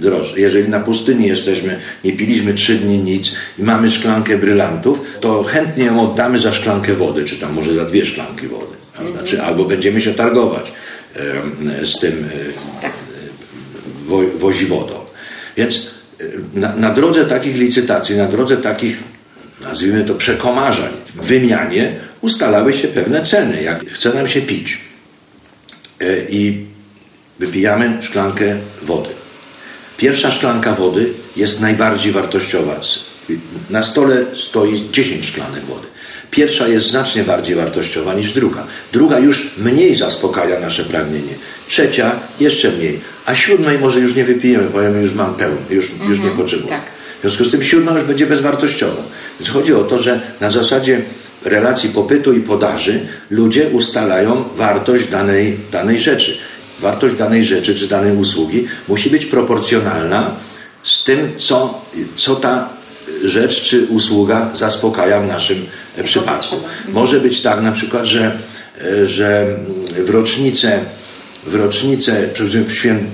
[0.00, 0.34] droższa.
[0.36, 5.84] Jeżeli na pustyni jesteśmy, nie piliśmy trzy dni nic i mamy szklankę brylantów, to chętnie
[5.84, 8.74] ją oddamy za szklankę wody, czy tam może za dwie szklanki wody.
[8.98, 9.26] Mhm.
[9.26, 10.72] Czy albo będziemy się targować
[11.82, 12.28] e, z tym
[12.78, 12.92] e, tak.
[14.06, 14.94] wo, woziwodą.
[15.56, 18.98] Więc e, na, na drodze takich licytacji, na drodze takich
[19.62, 24.78] nazwijmy to przekomarzań w wymianie ustalały się pewne ceny, jak chce nam się pić
[26.00, 26.66] e, i
[27.38, 29.10] wypijamy szklankę wody.
[29.96, 32.80] Pierwsza szklanka wody jest najbardziej wartościowa
[33.70, 35.86] Na stole stoi 10 szklanek wody.
[36.30, 38.66] Pierwsza jest znacznie bardziej wartościowa niż druga.
[38.92, 41.34] Druga już mniej zaspokaja nasze pragnienie.
[41.68, 43.00] Trzecia jeszcze mniej.
[43.26, 46.24] A siódmej może już nie wypijemy, powiem, już mam pełno, już, mm -hmm, już nie
[46.24, 46.68] mhm, potrzebuję.
[46.68, 46.84] Tak.
[47.18, 49.02] W związku z tym siódma już będzie bezwartościowa.
[49.40, 51.02] Więc chodzi o to, że na zasadzie
[51.44, 56.38] relacji popytu i podaży ludzie ustalają wartość danej, danej rzeczy.
[56.80, 60.36] Wartość danej rzeczy czy danej usługi musi być proporcjonalna
[60.82, 61.82] z tym, co,
[62.16, 62.68] co ta
[63.24, 65.66] rzecz czy usługa zaspokaja w naszym
[66.04, 66.56] przypadku.
[66.88, 68.38] Może być tak na przykład, że,
[69.06, 69.46] że
[70.04, 70.80] w rocznicę
[71.46, 72.28] w rocznicę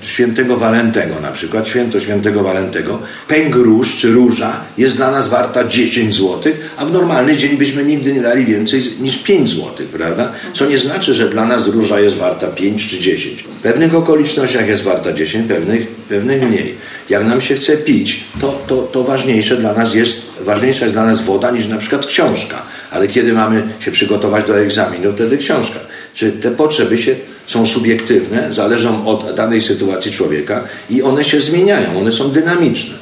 [0.02, 5.68] świętego Walentego, na przykład święto świętego Walentego, pęk róż czy róża jest dla nas warta
[5.68, 10.32] 10 zł, a w normalny dzień byśmy nigdy nie dali więcej niż 5 zł, prawda?
[10.52, 13.42] Co nie znaczy, że dla nas róża jest warta 5 czy 10.
[13.42, 16.74] W pewnych okolicznościach jest warta 10, pewnych, pewnych mniej.
[17.08, 21.06] Jak nam się chce pić, to, to, to ważniejsze dla nas jest, ważniejsza jest dla
[21.06, 22.62] nas woda niż na przykład książka.
[22.90, 25.78] Ale kiedy mamy się przygotować do egzaminu, wtedy książka.
[26.14, 27.14] Czy te potrzeby się
[27.50, 32.94] są subiektywne, zależą od danej sytuacji człowieka i one się zmieniają, one są dynamiczne.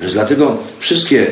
[0.00, 1.26] Więc dlatego wszystkie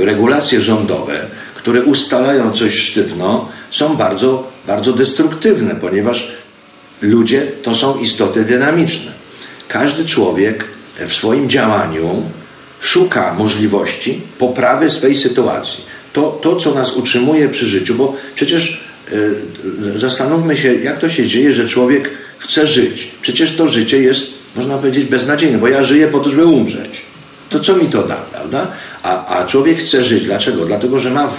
[0.00, 6.32] y, regulacje rządowe, które ustalają coś sztywno, są bardzo, bardzo destruktywne, ponieważ
[7.02, 9.12] ludzie to są istoty dynamiczne.
[9.68, 10.64] Każdy człowiek
[11.08, 12.22] w swoim działaniu
[12.80, 15.84] szuka możliwości poprawy swojej sytuacji.
[16.12, 18.85] To, to co nas utrzymuje przy życiu, bo przecież Y,
[19.96, 23.10] zastanówmy się, jak to się dzieje, że człowiek chce żyć.
[23.22, 27.02] Przecież to życie jest, można powiedzieć, beznadziejne, bo ja żyję po to, żeby umrzeć.
[27.50, 28.72] To co mi to da, prawda?
[29.02, 30.24] A, a człowiek chce żyć.
[30.24, 30.66] Dlaczego?
[30.66, 31.30] Dlatego, że ma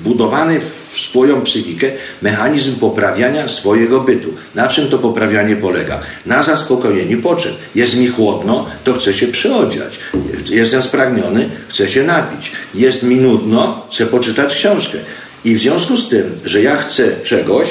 [0.00, 0.60] wbudowany
[0.92, 1.90] w swoją psychikę
[2.22, 4.34] mechanizm poprawiania swojego bytu.
[4.54, 6.00] Na czym to poprawianie polega?
[6.26, 7.52] Na zaspokojeniu potrzeb.
[7.74, 9.98] Jest mi chłodno, to chcę się przyodziać.
[10.50, 12.52] Jestem spragniony, chcę się napić.
[12.74, 14.98] Jest mi nudno, chcę poczytać książkę.
[15.44, 17.68] I w związku z tym, że ja chcę czegoś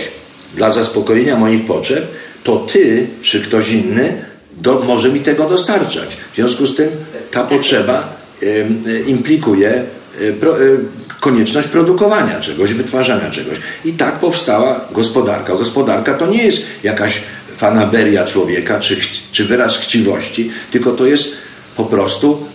[0.55, 2.07] dla zaspokojenia moich potrzeb,
[2.43, 4.25] to ty czy ktoś inny
[4.57, 6.17] do, może mi tego dostarczać.
[6.33, 6.89] W związku z tym
[7.31, 8.65] ta potrzeba y,
[9.07, 9.83] implikuje
[10.21, 10.79] y, pro, y,
[11.19, 13.57] konieczność produkowania czegoś, wytwarzania czegoś.
[13.85, 15.55] I tak powstała gospodarka.
[15.55, 17.21] Gospodarka to nie jest jakaś
[17.57, 18.97] fanaberia człowieka czy,
[19.31, 21.37] czy wyraz chciwości, tylko to jest
[21.77, 22.45] po prostu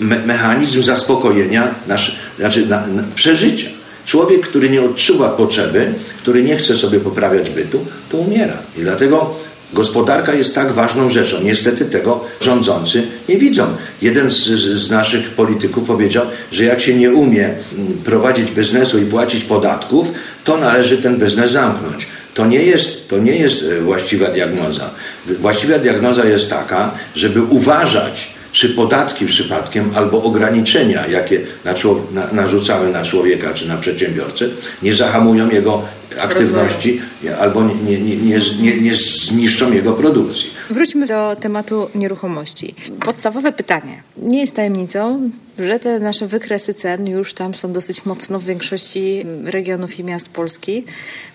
[0.00, 3.77] me, mechanizm zaspokojenia nasz, znaczy na, na, przeżycia.
[4.08, 8.58] Człowiek, który nie odczuwa potrzeby, który nie chce sobie poprawiać bytu, to umiera.
[8.78, 9.34] I dlatego
[9.72, 11.36] gospodarka jest tak ważną rzeczą.
[11.42, 13.66] Niestety tego rządzący nie widzą.
[14.02, 19.06] Jeden z, z, naszych polityków powiedział, że jak się nie umie mm, prowadzić biznesu i
[19.06, 20.08] płacić podatków,
[20.44, 22.06] to należy ten biznes zamknąć.
[22.34, 24.90] To nie, jest, to nie jest e, właściwa diagnoza.
[25.26, 31.74] Właściwa diagnoza jest taka, żeby uważać czy podatki przypadkiem, albo ograniczenia, jakie na,
[32.12, 34.44] na, narzucamy na człowieka czy na przedsiębiorcę,
[34.82, 35.82] nie zahamują jego
[36.20, 37.00] aktywności
[37.40, 40.50] albo nie, nie, nie, nie, nie zniszczą jego produkcji.
[40.70, 42.74] Wróćmy do tematu nieruchomości.
[43.04, 44.02] Podstawowe pytanie.
[44.16, 49.24] Nie jest tajemnicą, że te nasze wykresy cen już tam są dosyć mocno w większości
[49.44, 50.84] regionów i miast Polski.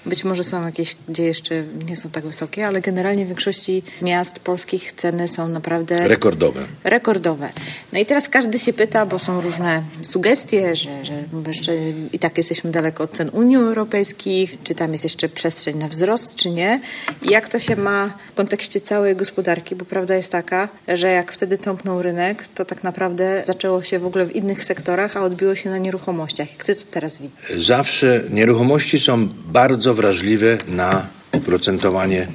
[0.05, 4.39] Być może są jakieś, gdzie jeszcze nie są tak wysokie, ale generalnie w większości miast
[4.39, 6.65] polskich ceny są naprawdę rekordowe.
[6.83, 7.49] Rekordowe.
[7.93, 11.71] No i teraz każdy się pyta, bo są różne sugestie, że, że jeszcze
[12.13, 16.35] i tak jesteśmy daleko od cen Unii Europejskiej, czy tam jest jeszcze przestrzeń na wzrost,
[16.35, 16.81] czy nie.
[17.21, 21.31] I jak to się ma w kontekście całej gospodarki, bo prawda jest taka, że jak
[21.31, 25.55] wtedy tąpnął rynek, to tak naprawdę zaczęło się w ogóle w innych sektorach, a odbiło
[25.55, 26.51] się na nieruchomościach.
[26.51, 27.65] Jak ty to teraz widzisz?
[27.65, 32.27] Zawsze nieruchomości są bardzo wrażliwe na oprocentowanie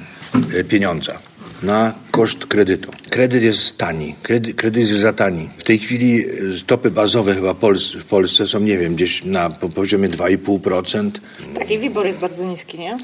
[0.55, 1.19] e, pieniądza
[1.63, 2.91] na koszt kredytu.
[3.09, 5.49] Kredyt jest tani, kredyt, kredyt jest za tani.
[5.57, 6.25] W tej chwili
[6.59, 7.53] stopy bazowe chyba
[7.99, 11.11] w Polsce są, nie wiem, gdzieś na poziomie 2,5%.
[11.59, 12.97] Taki WIBOR jest bardzo niski, nie?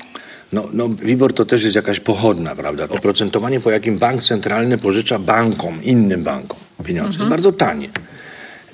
[0.54, 2.88] No, no, WIBOR to też jest jakaś pochodna, prawda?
[2.90, 7.10] Oprocentowanie, po jakim bank centralny pożycza bankom, innym bankom pieniądze.
[7.10, 7.22] Mhm.
[7.22, 7.90] Jest bardzo tanie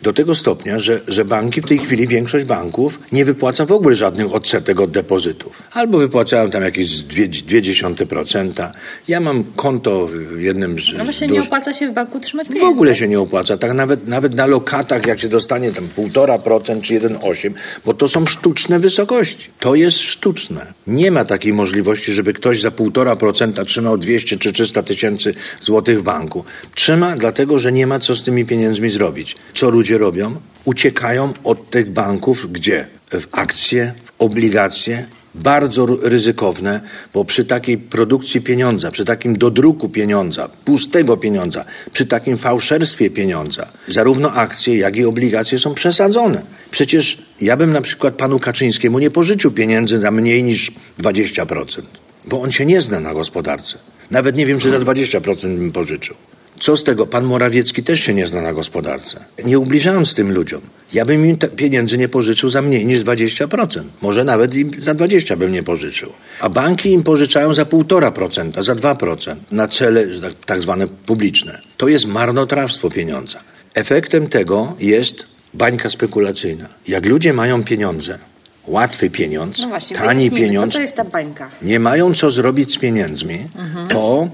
[0.01, 3.95] do tego stopnia, że, że banki w tej chwili, większość banków nie wypłaca w ogóle
[3.95, 5.63] żadnych odsetek od depozytów.
[5.71, 8.69] Albo wypłacają tam jakieś 0,2%.
[9.07, 10.93] Ja mam konto w jednym z...
[10.97, 12.65] No właśnie nie opłaca się w banku trzymać pieniędzy.
[12.65, 13.57] W ogóle się nie opłaca.
[13.57, 17.51] Tak nawet, nawet na lokatach, jak się dostanie tam 1,5% czy 1,8%,
[17.85, 19.49] bo to są sztuczne wysokości.
[19.59, 20.73] To jest sztuczne.
[20.87, 26.03] Nie ma takiej możliwości, żeby ktoś za 1,5% trzymał 200 czy 300 tysięcy złotych w
[26.03, 26.43] banku.
[26.75, 29.35] Trzyma dlatego, że nie ma co z tymi pieniędzmi zrobić.
[29.53, 30.36] Co ludzie ludzie robią?
[30.65, 32.88] Uciekają od tych banków gdzie?
[33.10, 36.82] W akcje, w obligacje bardzo ryzykowne,
[37.13, 43.67] bo przy takiej produkcji pieniądza, przy takim dodruku pieniądza, pustego pieniądza, przy takim fałszerstwie pieniądza,
[43.88, 46.41] zarówno akcje, jak i obligacje są przesadzone.
[46.71, 51.82] Przecież ja bym na przykład panu Kaczyńskiemu nie pożyczył pieniędzy za mniej niż 20%,
[52.27, 53.77] bo on się nie zna na gospodarce.
[54.12, 56.15] Nawet nie wiem, czy za 20% bym pożyczył.
[56.62, 57.08] Co z tego?
[57.08, 59.26] Pan Morawiecki też się nie zna na gospodarce.
[59.45, 60.62] Nie ubliżając tym ludziom.
[60.93, 63.84] Ja bym im pieniędzy nie pożyczył za mniej niż 20%.
[64.02, 66.12] Może nawet im za 20% bym nie pożyczył.
[66.39, 71.62] A banki im pożyczają za 1,5%, za 2% na cele tak, tak zwane publiczne.
[71.78, 73.39] To jest marnotrawstwo pieniądza.
[73.74, 76.69] Efektem tego jest bańka spekulacyjna.
[76.88, 78.19] Jak ludzie mają pieniądze,
[78.67, 81.50] łatwy pieniądz, no właśnie, tani pieniądz, co to jest ta bańka?
[81.62, 83.88] nie mają co zrobić z pieniędzmi, mhm.
[83.88, 84.30] to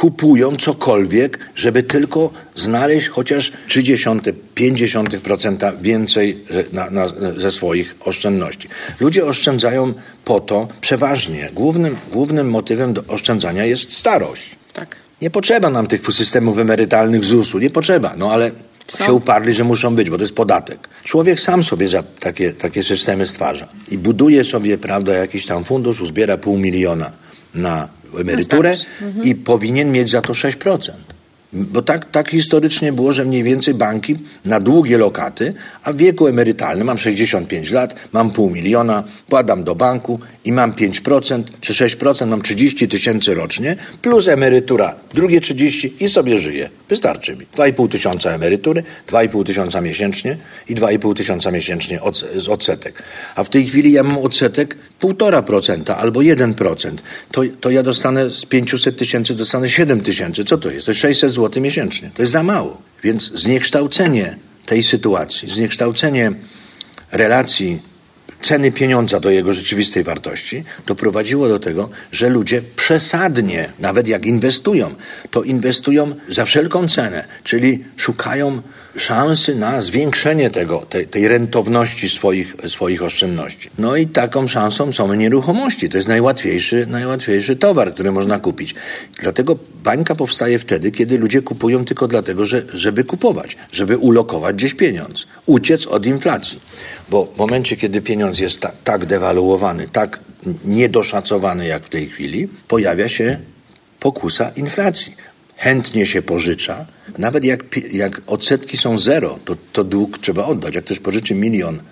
[0.00, 8.68] kupują cokolwiek, żeby tylko znaleźć chociaż 0,3-0,5% więcej na, na, ze swoich oszczędności.
[9.00, 9.92] Ludzie oszczędzają
[10.24, 11.50] po to przeważnie.
[11.54, 14.56] Głównym, głównym motywem do oszczędzania jest starość.
[14.72, 14.96] Tak.
[15.22, 18.50] Nie potrzeba nam tych systemów emerytalnych ZUS-u, nie potrzeba, no ale
[18.86, 19.04] są?
[19.04, 20.88] się uparli, że muszą być, bo to jest podatek.
[21.04, 21.86] Człowiek sam sobie
[22.20, 27.10] takie, takie systemy stwarza i buduje sobie, prawda, jakiś tam fundusz, uzbiera pół miliona
[27.54, 29.24] na emeryturę mhm.
[29.24, 30.90] i powinien mieć za to 6%.
[31.52, 36.26] Bo tak, tak historycznie było, że mniej więcej banki na długie lokaty, a w wieku
[36.26, 42.26] emerytalnym mam 65 lat, mam pół miliona, kładam do banku i mam 5% czy 6%,
[42.26, 46.70] mam 30 tysięcy rocznie, plus emerytura, drugie 30 i sobie żyję.
[46.88, 47.46] Wystarczy mi.
[47.56, 50.36] 2,5 tysiąca emerytury, 2,5 tysiąca miesięcznie
[50.68, 52.00] i 2,5 tysiąca miesięcznie
[52.36, 53.02] z odsetek.
[53.36, 56.94] A w tej chwili ja mam odsetek 1,5% albo 1%.
[57.30, 60.44] To, to ja dostanę z 500 tysięcy, dostanę 7 tysięcy.
[60.44, 60.86] Co to jest?
[60.86, 62.10] To jest 600 zł miesięcznie.
[62.14, 62.82] To jest za mało.
[63.02, 66.32] Więc zniekształcenie tej sytuacji, zniekształcenie
[67.12, 67.89] relacji
[68.42, 74.94] ceny pieniądza do jego rzeczywistej wartości, doprowadziło do tego, że ludzie przesadnie, nawet jak inwestują,
[75.30, 78.62] to inwestują za wszelką cenę, czyli szukają
[78.96, 83.70] szansy na zwiększenie tego, tej, tej rentowności swoich, swoich oszczędności.
[83.78, 85.88] No i taką szansą są nieruchomości.
[85.88, 88.74] To jest najłatwiejszy, najłatwiejszy towar, który można kupić.
[89.22, 94.74] Dlatego bańka powstaje wtedy, kiedy ludzie kupują tylko dlatego, że, żeby kupować, żeby ulokować gdzieś
[94.74, 96.60] pieniądz, uciec od inflacji.
[97.10, 100.20] Bo w momencie, kiedy pieniądz jest ta, tak dewaluowany, tak
[100.64, 103.38] niedoszacowany jak w tej chwili, pojawia się
[104.00, 105.14] pokusa inflacji
[105.60, 106.86] chętnie się pożycza.
[107.18, 110.74] Nawet jak, jak odsetki są zero, to, to dług trzeba oddać.
[110.74, 111.82] Jak ktoś pożyczy milion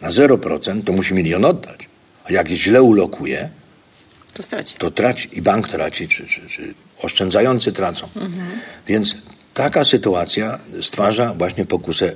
[0.00, 1.88] na 0%, to musi milion oddać.
[2.24, 3.48] A jak źle ulokuje,
[4.34, 4.74] to straci.
[4.78, 8.08] To traci i bank traci, czy, czy, czy oszczędzający tracą.
[8.16, 8.48] Mhm.
[8.86, 9.16] Więc
[9.54, 12.12] Taka sytuacja stwarza właśnie pokusę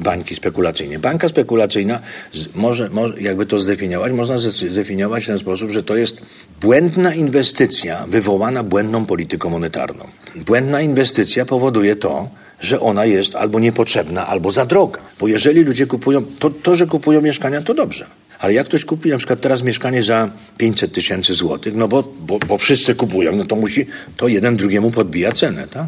[0.00, 0.98] bańki spekulacyjnej.
[0.98, 2.00] Banka spekulacyjna,
[2.54, 6.22] może, może, jakby to zdefiniować, można zdefiniować w ten sposób, że to jest
[6.60, 10.08] błędna inwestycja wywołana błędną polityką monetarną.
[10.36, 12.28] Błędna inwestycja powoduje to,
[12.60, 15.00] że ona jest albo niepotrzebna, albo za droga.
[15.20, 18.06] Bo jeżeli ludzie kupują, to, to że kupują mieszkania, to dobrze.
[18.38, 22.38] Ale jak ktoś kupi na przykład teraz mieszkanie za 500 tysięcy złotych, no bo, bo,
[22.38, 23.86] bo wszyscy kupują, no to musi,
[24.16, 25.86] to jeden drugiemu podbija cenę, tak?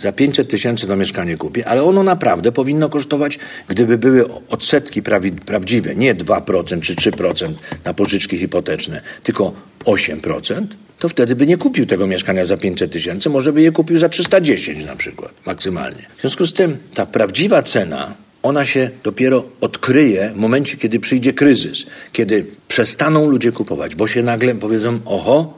[0.00, 5.02] Za 500 tysięcy to mieszkanie kupię, ale ono naprawdę powinno kosztować, gdyby były odsetki
[5.46, 7.54] prawdziwe, nie 2% czy 3%
[7.84, 9.52] na pożyczki hipoteczne, tylko
[9.84, 10.66] 8%,
[10.98, 14.08] to wtedy by nie kupił tego mieszkania za 500 tysięcy, może by je kupił za
[14.08, 16.02] 310 na przykład, maksymalnie.
[16.16, 21.32] W związku z tym ta prawdziwa cena ona się dopiero odkryje w momencie, kiedy przyjdzie
[21.32, 25.54] kryzys, kiedy przestaną ludzie kupować, bo się nagle powiedzą, oho,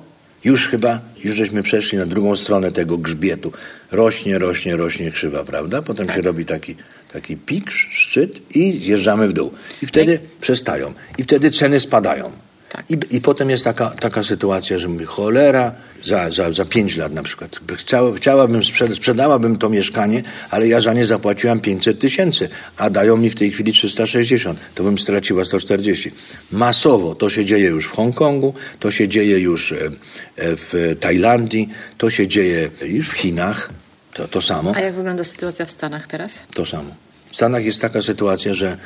[0.49, 3.53] już chyba, już żeśmy przeszli na drugą stronę tego grzbietu.
[3.91, 5.83] Rośnie, rośnie, rośnie krzywa, prawda?
[5.83, 6.17] Potem tak.
[6.17, 6.77] się robi taki,
[7.13, 9.53] taki pik, szczyt i zjeżdżamy w dół.
[9.83, 10.29] I wtedy tak.
[10.41, 10.93] przestają.
[11.19, 12.33] I wtedy ceny spadają.
[12.79, 12.91] Tak.
[12.91, 17.12] I, I potem jest taka, taka sytuacja, że mówię, cholera, za, za, za pięć lat
[17.12, 17.61] na przykład.
[17.77, 18.61] Chciała, chciałabym,
[18.95, 23.51] sprzedałabym to mieszkanie, ale ja za nie zapłaciłam 500 tysięcy, a dają mi w tej
[23.51, 24.59] chwili 360.
[24.75, 26.12] To bym straciła 140.
[26.53, 29.91] Masowo to się dzieje już w Hongkongu, to się dzieje już e, e,
[30.37, 33.71] w Tajlandii, to się dzieje już w Chinach.
[34.14, 34.73] To, to samo.
[34.77, 36.31] A jak wygląda sytuacja w Stanach teraz?
[36.55, 36.95] To samo.
[37.33, 38.77] W Stanach jest taka sytuacja, że,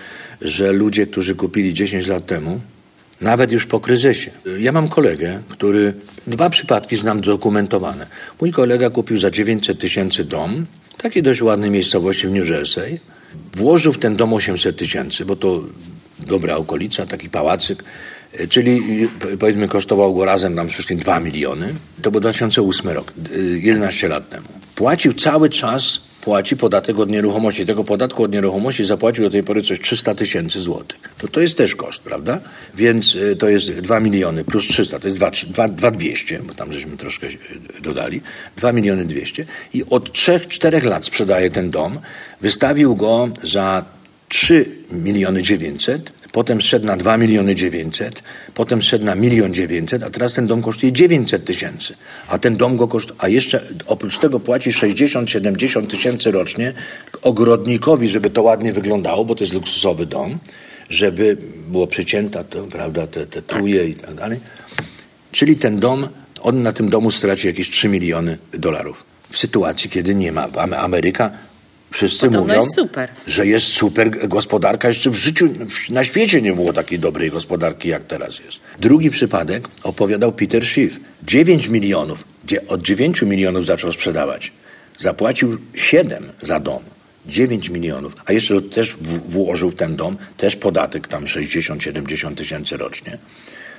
[0.41, 2.61] że ludzie, którzy kupili 10 lat temu,
[3.23, 4.31] nawet już po kryzysie.
[4.59, 5.95] Ja mam kolegę, który
[6.27, 8.07] dwa przypadki znam dokumentowane.
[8.41, 10.67] Mój kolega kupił za 900 tysięcy dom,
[10.99, 13.01] takiej dość ładnej miejscowości w New Jersey.
[13.55, 15.65] Włożył w ten dom 800 tysięcy, bo to
[16.19, 17.85] dobra okolica, taki pałacyk,
[18.49, 18.81] czyli
[19.39, 21.75] powiedzmy kosztował go razem tam wszystkim 2 miliony.
[22.03, 23.13] To był 2008 rok,
[23.57, 24.49] 11 lat temu.
[24.75, 27.67] Płacił cały czas płaci podatek od nieruchomości.
[27.67, 30.99] Tego podatku od nieruchomości zapłacił do tej pory coś 300 tysięcy złotych.
[31.19, 32.41] To, to jest też koszt, prawda?
[32.75, 36.55] Więc y, to jest 2 miliony plus 300, to jest 2, 2, 2 200, bo
[36.55, 38.21] tam żeśmy troszkę y, dodali.
[38.57, 42.01] 2 miliony 200 i od 3-4 lat sprzedaje ten dom.
[42.41, 43.85] Wystawił go za
[44.29, 48.23] 3 miliony 900 potem szedł na 2 miliony 900,
[48.55, 51.95] potem szedł na milion 900, a teraz ten dom kosztuje 900 tysięcy.
[52.29, 56.73] A ten dom go kosztuje, a jeszcze oprócz tego płaci 60-70 tysięcy rocznie
[57.23, 60.39] ogrodnikowi, żeby to ładnie wyglądało, bo to jest luksusowy dom,
[60.91, 61.37] żeby
[61.69, 64.41] było przycięta to, prawda, te, te truje i tak dalej.
[65.33, 66.09] Czyli ten dom,
[66.41, 69.05] on na tym domu straci jakieś 3 miliony dolarów.
[69.31, 70.49] W sytuacji, kiedy nie ma.
[70.77, 71.31] Ameryka
[71.93, 72.75] Wszyscy Podobno mówią, jest
[73.27, 74.89] że jest super gospodarka.
[74.89, 75.49] Jeszcze w życiu,
[75.91, 78.61] na świecie nie było takiej dobrej gospodarki, jak teraz jest.
[78.79, 81.01] Drugi przypadek opowiadał Peter Schiff.
[81.23, 84.53] 9 milionów, gdzie od 9 milionów zaczął sprzedawać.
[84.99, 86.83] Zapłacił 7 za dom.
[87.27, 88.97] 9 milionów, a jeszcze też
[89.29, 93.19] włożył w ten dom też podatek tam 60-70 tysięcy rocznie.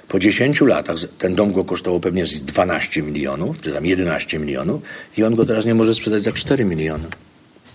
[0.08, 4.82] Po 10 latach ten dom go kosztował pewnie z 12 milionów, czy tam 11 milionów
[5.17, 7.06] i on go teraz nie może sprzedać za 4 miliony.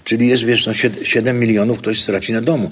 [0.08, 2.70] Czyli jest, wiesz, no 7 milionów ktoś straci na domu.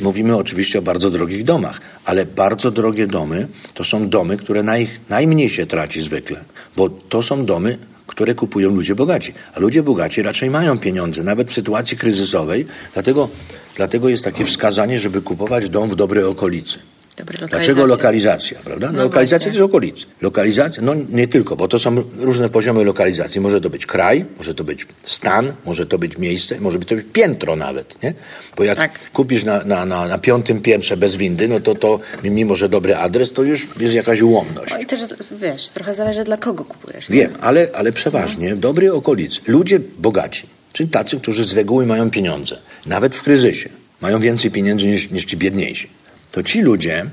[0.00, 4.88] Mówimy oczywiście o bardzo drogich domach, ale bardzo drogie domy to są domy, które naj,
[5.08, 6.44] najmniej się traci zwykle,
[6.76, 9.32] bo to są domy, które kupują ludzie bogaci.
[9.54, 12.66] A ludzie bogaci raczej mają pieniądze, nawet w sytuacji kryzysowej.
[12.94, 13.28] Dlatego,
[13.76, 16.78] dlatego jest takie wskazanie, żeby kupować dom w dobrej okolicy.
[17.24, 18.92] Dlaczego lokalizacja, prawda?
[18.92, 20.06] No lokalizacja to jest okolicy.
[20.20, 23.40] Lokalizacja, no nie tylko, bo to są różne poziomy lokalizacji.
[23.40, 27.06] Może to być kraj, może to być stan, może to być miejsce, może to być
[27.12, 28.14] piętro nawet, nie?
[28.56, 29.10] Bo jak tak.
[29.10, 32.96] kupisz na, na, na, na, piątym piętrze bez windy, no to to, mimo że dobry
[32.96, 34.72] adres, to już jest jakaś ułomność.
[34.72, 35.00] No i też,
[35.40, 37.10] wiesz, trochę zależy dla kogo kupujesz.
[37.10, 42.10] Wiem, ale, ale przeważnie w dobrej okolicy ludzie bogaci, czyli tacy, którzy z reguły mają
[42.10, 43.68] pieniądze, nawet w kryzysie,
[44.00, 45.95] mają więcej pieniędzy niż, niż ci biedniejsi
[46.36, 47.06] to ci ludzie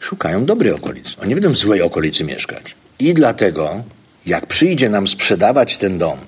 [0.00, 1.16] szukają dobrej okolicy.
[1.20, 2.74] Oni nie będą w złej okolicy mieszkać.
[2.98, 3.84] I dlatego,
[4.26, 6.18] jak przyjdzie nam sprzedawać ten dom,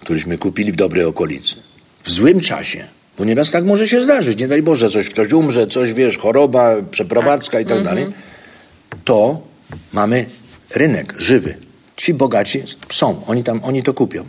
[0.00, 1.56] któryśmy kupili w dobrej okolicy,
[2.02, 2.84] w złym czasie,
[3.18, 6.74] bo nieraz tak może się zdarzyć, nie daj Boże, coś, ktoś umrze, coś, wiesz, choroba,
[6.90, 7.96] przeprowadzka i tak mhm.
[7.96, 8.12] dalej,
[9.04, 9.40] to
[9.92, 10.26] mamy
[10.74, 11.54] rynek żywy.
[11.96, 14.24] Ci bogaci są, oni tam, oni to kupią.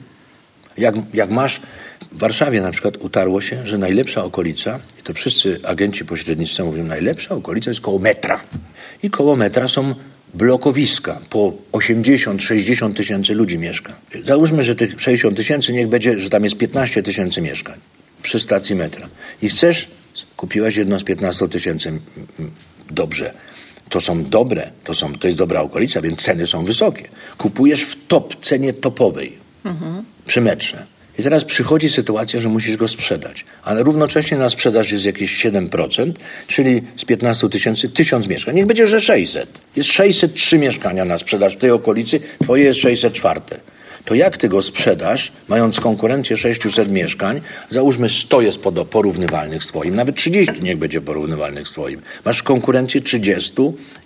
[0.77, 1.61] Jak, jak masz
[2.11, 6.83] w Warszawie na przykład utarło się, że najlepsza okolica, i to wszyscy agenci pośrednictwa mówią,
[6.83, 8.41] najlepsza okolica jest koło metra.
[9.03, 9.95] I koło metra są
[10.33, 11.21] blokowiska.
[11.29, 13.93] Po 80-60 tysięcy ludzi mieszka.
[14.25, 17.79] Załóżmy, że tych 60 tysięcy niech będzie, że tam jest 15 tysięcy mieszkań
[18.23, 19.07] przy stacji metra.
[19.41, 19.87] I chcesz,
[20.37, 21.99] kupiłaś jedno z 15 tysięcy,
[22.91, 23.33] dobrze.
[23.89, 27.03] To są dobre, to, są, to jest dobra okolica, więc ceny są wysokie.
[27.37, 30.03] Kupujesz w top, cenie topowej mhm.
[30.25, 30.85] przy metrze.
[31.19, 36.13] I teraz przychodzi sytuacja, że musisz go sprzedać, ale równocześnie na sprzedaż jest jakieś 7%,
[36.47, 38.55] czyli z 15 tysięcy 1000 mieszkań.
[38.55, 39.49] Niech będzie, że 600.
[39.75, 43.41] Jest 603 mieszkania na sprzedaż w tej okolicy, twoje jest 604
[44.05, 49.95] to jak ty go sprzedasz, mając konkurencję 600 mieszkań, załóżmy 100 jest porównywalnych z twoim,
[49.95, 52.01] nawet 30 niech będzie porównywalnych z twoim.
[52.25, 53.53] Masz konkurencję 30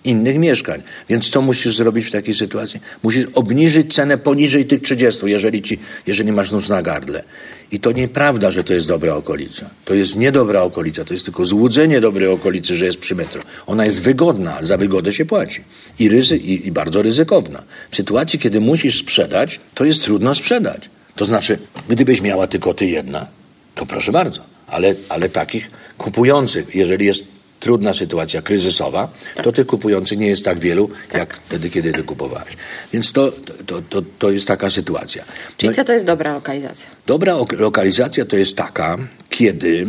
[0.04, 0.82] innych mieszkań.
[1.10, 2.80] Więc co musisz zrobić w takiej sytuacji?
[3.04, 7.24] Musisz obniżyć cenę poniżej tych 30, jeżeli, ci, jeżeli masz nóż na gardle.
[7.72, 9.70] I to nieprawda, że to jest dobra okolica.
[9.86, 13.42] To jest niedobra okolica, to jest tylko złudzenie dobrej okolicy, że jest przy metro.
[13.68, 15.64] Ona jest wygodna, za wygodę się płaci.
[16.00, 17.64] I, ryzy, i, i bardzo ryzykowna.
[17.92, 20.90] W sytuacji, kiedy musisz sprzedać, to jest trudno sprzedać.
[21.16, 21.58] To znaczy,
[21.90, 23.28] gdybyś miała tylko ty jedna,
[23.76, 24.42] to proszę bardzo.
[24.68, 27.24] Ale, ale takich kupujących, jeżeli jest
[27.60, 29.44] trudna sytuacja kryzysowa, tak.
[29.44, 31.20] to tych kupujących nie jest tak wielu, tak.
[31.20, 32.58] jak wtedy, kiedy ty kupowałeś.
[32.94, 33.32] Więc to,
[33.66, 35.26] to, to, to jest taka sytuacja.
[35.58, 36.90] Czyli no, co to jest dobra lokalizacja?
[37.08, 38.98] Dobra lokalizacja to jest taka,
[39.30, 39.88] kiedy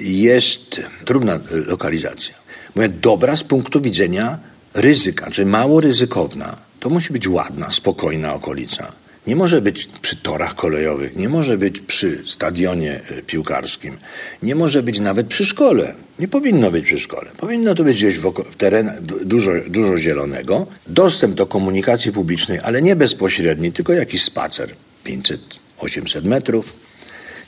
[0.00, 2.34] jest trudna lokalizacja.
[2.74, 4.38] Mówię, dobra z punktu widzenia
[4.74, 6.56] ryzyka, czyli mało ryzykowna.
[6.80, 8.92] To musi być ładna, spokojna okolica
[9.26, 13.98] nie może być przy torach kolejowych, nie może być przy stadionie e, piłkarskim,
[14.42, 15.94] nie może być nawet przy szkole.
[16.18, 17.30] Nie powinno być przy szkole.
[17.36, 22.96] Powinno to być gdzieś w, terenach dużo, dużo zielonego, dostęp do komunikacji publicznej, ale nie
[22.96, 24.70] bezpośredni, tylko jakiś spacer
[25.06, 26.72] 500-800 metrów,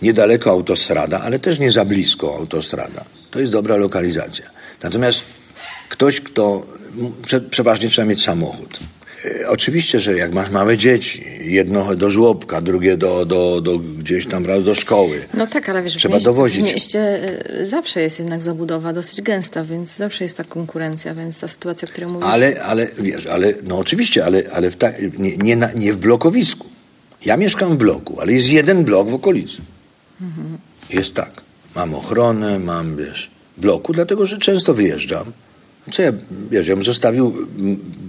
[0.03, 3.05] niedaleko autostrada, ale też nie za blisko autostrada.
[3.31, 4.51] To jest dobra lokalizacja.
[4.83, 5.23] Natomiast
[5.89, 6.67] ktoś, kto
[7.23, 8.79] prze, przeważnie trzeba mieć samochód
[9.49, 14.47] oczywiście, że jak masz małe dzieci, jedno do żłobka, drugie do, do, do gdzieś tam
[14.47, 15.21] raz do szkoły.
[15.35, 16.71] No tak, ale wiesz, trzeba mieście, dowozić.
[16.71, 17.01] w mieście
[17.61, 21.89] e, zawsze jest jednak zabudowa dosyć gęsta, więc zawsze jest ta konkurencja, więc ta sytuacja,
[21.89, 22.29] o której mówisz.
[22.29, 25.97] Ale, ale wiesz, ale no oczywiście, ale, ale w ta, nie, nie, na, nie w
[25.97, 26.67] blokowisku.
[27.25, 29.63] Ja mieszkam w bloku, ale jest jeden blok w okolicy.
[30.21, 30.59] Mhm.
[30.91, 31.43] Jest tak.
[31.75, 35.33] Mam ochronę, mam, wiesz, bloku, dlatego, że często wyjeżdżam.
[35.91, 36.13] Co ja,
[36.51, 37.47] wiesz, ja bym zostawił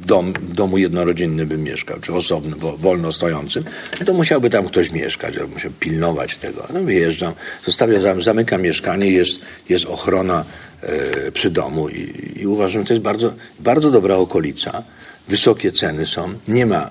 [0.05, 3.63] dom, domu jednorodzinny bym mieszkał, czy osobny, wolno stojącym,
[3.99, 6.67] no to musiałby tam ktoś mieszkać, albo musiał pilnować tego.
[6.73, 7.33] No wyjeżdżam,
[7.65, 10.45] zostawiam, zamykam mieszkanie, jest, jest ochrona
[10.81, 14.83] e, przy domu i, i uważam, że to jest bardzo, bardzo dobra okolica
[15.29, 16.89] wysokie ceny są, nie ma,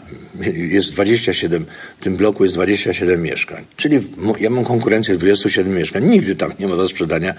[0.55, 1.67] jest 27,
[2.01, 3.65] w tym bloku jest 27 mieszkań.
[3.77, 4.01] Czyli
[4.41, 7.35] ja mam konkurencję 27 mieszkań, nigdy tam nie ma do sprzedania,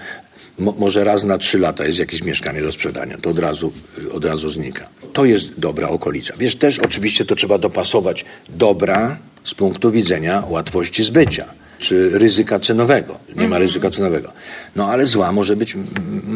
[0.58, 3.72] Mo, może raz na trzy lata jest jakieś mieszkanie do sprzedania, to od razu,
[4.12, 4.88] od razu znika.
[5.12, 6.34] To jest dobra okolica.
[6.38, 13.18] Wiesz, też oczywiście to trzeba dopasować dobra z punktu widzenia łatwości zbycia czy ryzyka cenowego.
[13.28, 13.62] Nie ma mhm.
[13.62, 14.32] ryzyka cenowego.
[14.76, 15.76] No ale zła może być.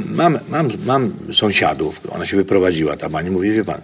[0.07, 3.81] Mam, mam, mam sąsiadów, ona się wyprowadziła, ta pani mówi, wie pan,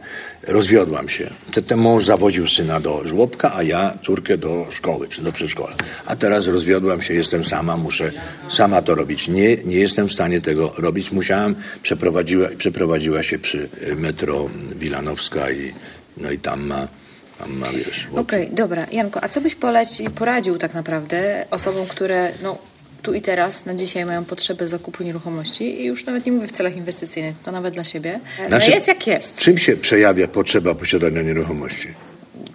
[0.48, 1.30] rozwiodłam się.
[1.52, 5.74] Ten, ten mąż zawoził syna do żłobka, a ja córkę do szkoły czy do przedszkola.
[6.06, 8.12] A teraz rozwiodłam się, jestem sama, muszę
[8.48, 9.28] sama to robić.
[9.28, 11.12] Nie, nie jestem w stanie tego robić.
[11.12, 15.72] Musiałam, przeprowadziła, przeprowadziła się przy metro Wilanowska i,
[16.16, 16.88] no i tam ma
[17.46, 18.08] ma, wiesz...
[18.12, 18.86] Okej, okay, dobra.
[18.92, 22.58] Janko, a co byś poleci, poradził tak naprawdę osobom, które no,
[23.02, 26.52] tu i teraz, na dzisiaj mają potrzebę zakupu nieruchomości i już nawet nie mówię w
[26.52, 28.20] celach inwestycyjnych, to nawet dla siebie.
[28.38, 29.38] No znaczy, jest jak jest.
[29.38, 31.88] Czym się przejawia potrzeba posiadania nieruchomości?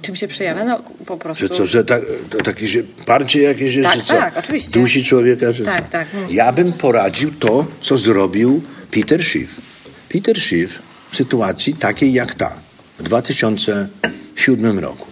[0.01, 0.63] Czym się przejawia?
[0.65, 1.47] No po prostu...
[1.47, 4.15] Że co, że ta, to takie się, parcie jakieś jest, tak, co?
[4.15, 4.79] Tak, oczywiście.
[4.79, 5.91] Dusi człowieka, czy Tak, co?
[5.91, 6.07] tak.
[6.29, 8.61] Ja bym poradził to, co zrobił
[8.91, 9.61] Peter Schiff.
[10.09, 10.81] Peter Schiff
[11.11, 12.55] w sytuacji takiej jak ta,
[12.99, 13.87] w 2000
[14.35, 15.07] 2007 roku.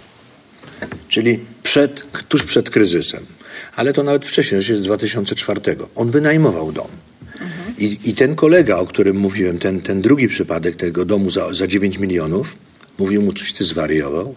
[1.08, 3.26] Czyli przed, tuż przed kryzysem.
[3.76, 5.62] Ale to nawet wcześniej, to jest z 2004.
[5.96, 6.88] On wynajmował dom.
[7.78, 11.68] I, I, ten kolega, o którym mówiłem, ten, ten drugi przypadek tego domu za, za
[11.68, 12.56] 9 milionów,
[13.00, 14.36] mówił mu, coś ty zwariował?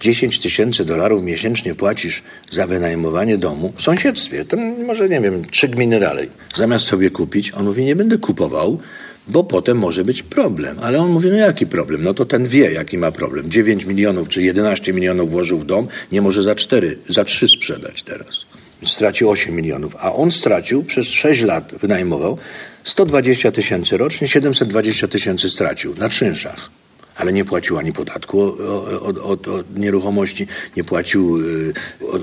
[0.00, 4.44] 10 tysięcy dolarów miesięcznie płacisz za wynajmowanie domu w sąsiedztwie.
[4.44, 4.56] To
[4.86, 6.28] może, nie wiem, trzy gminy dalej.
[6.56, 8.80] Zamiast sobie kupić, on mówi, nie będę kupował,
[9.28, 10.78] bo potem może być problem.
[10.82, 12.02] Ale on mówi, no jaki problem?
[12.02, 13.50] No to ten wie, jaki ma problem.
[13.50, 18.02] 9 milionów czy 11 milionów włożył w dom, nie może za 4, za 3 sprzedać
[18.02, 18.46] teraz.
[18.86, 22.38] Stracił 8 milionów, a on stracił przez 6 lat, wynajmował
[22.84, 26.70] 120 tysięcy rocznie, 720 tysięcy stracił na czynszach.
[27.16, 28.56] Ale nie płacił ani podatku
[29.02, 30.46] od, od, od nieruchomości,
[30.76, 31.74] nie płacił y,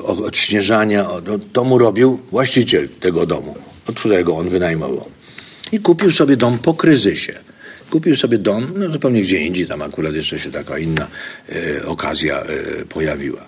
[0.04, 1.08] od, od śnieżania.
[1.54, 3.56] To mu robił właściciel tego domu,
[3.88, 5.10] od którego on wynajmował.
[5.72, 7.34] I kupił sobie dom po kryzysie.
[7.90, 11.08] Kupił sobie dom, no zupełnie gdzie indziej, tam akurat jeszcze się taka inna
[11.50, 13.48] e, okazja e, pojawiła.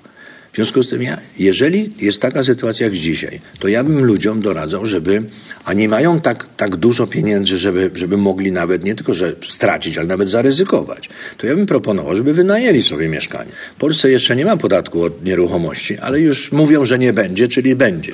[0.52, 4.42] W związku z tym ja, jeżeli jest taka sytuacja jak dzisiaj, to ja bym ludziom
[4.42, 5.24] doradzał, żeby,
[5.66, 9.98] a nie mają tak, tak dużo pieniędzy, żeby, żeby mogli nawet nie tylko że stracić,
[9.98, 13.52] ale nawet zaryzykować, to ja bym proponował, żeby wynajęli sobie mieszkanie.
[13.76, 17.76] W Polsce jeszcze nie ma podatku od nieruchomości, ale już mówią, że nie będzie, czyli
[17.76, 18.14] będzie.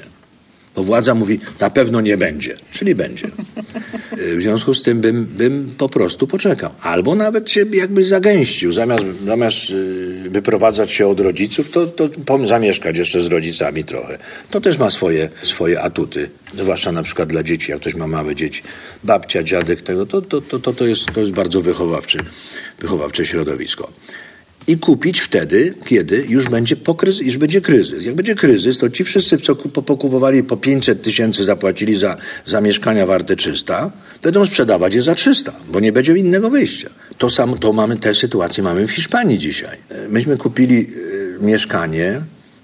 [0.78, 3.28] Bo władza mówi, na pewno nie będzie, czyli będzie.
[4.18, 6.72] W związku z tym bym, bym po prostu poczekał.
[6.82, 8.72] Albo nawet się jakby zagęścił.
[8.72, 11.88] Zamiast, zamiast y, wyprowadzać się od rodziców, to,
[12.26, 14.18] to zamieszkać jeszcze z rodzicami trochę.
[14.50, 16.30] To też ma swoje, swoje atuty.
[16.54, 18.62] Zwłaszcza na przykład dla dzieci, jak ktoś ma małe dzieci.
[19.04, 22.20] Babcia, dziadek tego, to, to, to, to, jest, to jest bardzo wychowawczy,
[22.80, 23.92] wychowawcze środowisko
[24.68, 28.06] i kupić wtedy, kiedy już będzie, po kryzys, już będzie kryzys.
[28.06, 33.06] Jak będzie kryzys, to ci wszyscy, co pokupowali po 500 tysięcy, zapłacili za, za mieszkania
[33.06, 33.92] warte 300,
[34.22, 36.90] będą sprzedawać je za 300, bo nie będzie innego wyjścia.
[37.18, 39.78] To samo, to mamy, tę sytuację mamy w Hiszpanii dzisiaj.
[40.10, 42.22] Myśmy kupili y, mieszkanie,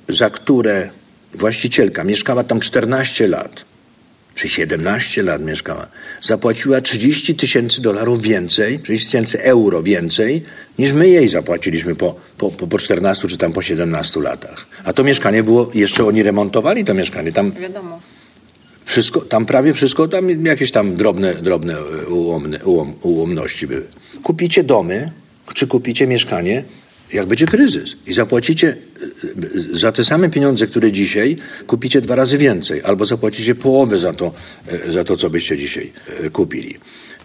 [0.10, 0.90] za które
[1.34, 3.66] właścicielka mieszkała tam 14 lat
[4.36, 5.88] czy 17 lat mieszkała,
[6.22, 10.44] zapłaciła 30 tysięcy dolarów więcej, 30 tysięcy euro więcej,
[10.80, 14.68] niż my jej zapłaciliśmy po, po, po 14 czy tam po 17 latach.
[14.84, 17.32] A to mieszkanie było, jeszcze oni remontowali to mieszkanie.
[17.32, 18.00] Tam Wiadomo.
[18.86, 23.88] Wszystko, tam prawie wszystko, tam jakieś tam drobne, drobne ułomne, ułom, ułomności były.
[24.24, 25.12] Kupicie domy,
[25.54, 26.64] czy kupicie mieszkanie,
[27.14, 31.38] jak będzie kryzys i zapłacicie e, za te same pieniądze, które dzisiaj,
[31.68, 34.34] kupicie dwa razy więcej, albo zapłacicie połowę za to,
[34.68, 36.78] e, za to co byście dzisiaj e, kupili.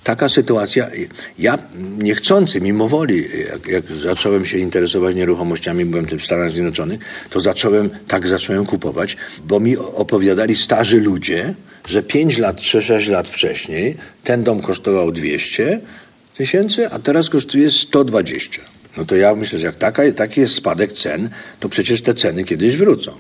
[0.05, 0.91] Taka sytuacja,
[1.39, 1.59] ja
[1.99, 7.41] niechcący, mimo woli, jak, jak zacząłem się interesować nieruchomościami, byłem tym w Stanach Zjednoczonych, to
[7.41, 11.55] zacząłem, tak zacząłem kupować, bo mi opowiadali starzy ludzie,
[11.87, 15.81] że 5 lat czy 6 lat wcześniej ten dom kosztował 200
[16.37, 20.93] tysięcy, a teraz kosztuje 120 no to ja myślę, że jak taka, taki jest spadek
[20.93, 21.31] cen,
[21.61, 23.13] to przecież te ceny kiedyś wrócą.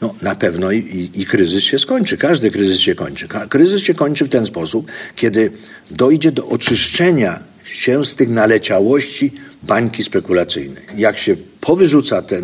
[0.00, 2.16] No na pewno i, i, i kryzys się skończy.
[2.16, 3.28] Każdy kryzys się kończy.
[3.48, 5.52] Kryzys się kończy w ten sposób, kiedy
[5.90, 10.84] dojdzie do oczyszczenia się z tych naleciałości bańki spekulacyjnej.
[10.96, 12.40] Jak się powyrzuca te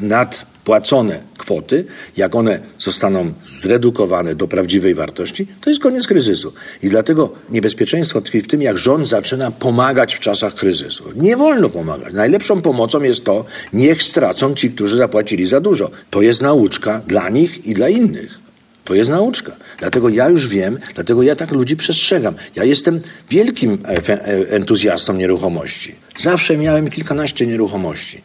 [0.62, 1.84] nadpłacone kwoty,
[2.16, 6.52] jak one zostaną zredukowane do prawdziwej wartości, to jest koniec kryzysu.
[6.82, 11.04] I dlatego niebezpieczeństwo tkwi w tym, jak rząd zaczyna pomagać w czasach kryzysu.
[11.16, 12.14] Nie wolno pomagać.
[12.14, 15.90] Najlepszą pomocą jest to, niech stracą ci, którzy zapłacili za dużo.
[16.10, 18.38] To jest nauczka dla nich i dla innych.
[18.84, 19.52] To jest nauczka.
[19.78, 22.34] Dlatego ja już wiem, dlatego ja tak ludzi przestrzegam.
[22.56, 23.00] Ja jestem
[23.30, 25.94] wielkim e, e, entuzjastą nieruchomości.
[26.18, 28.22] Zawsze miałem kilkanaście nieruchomości.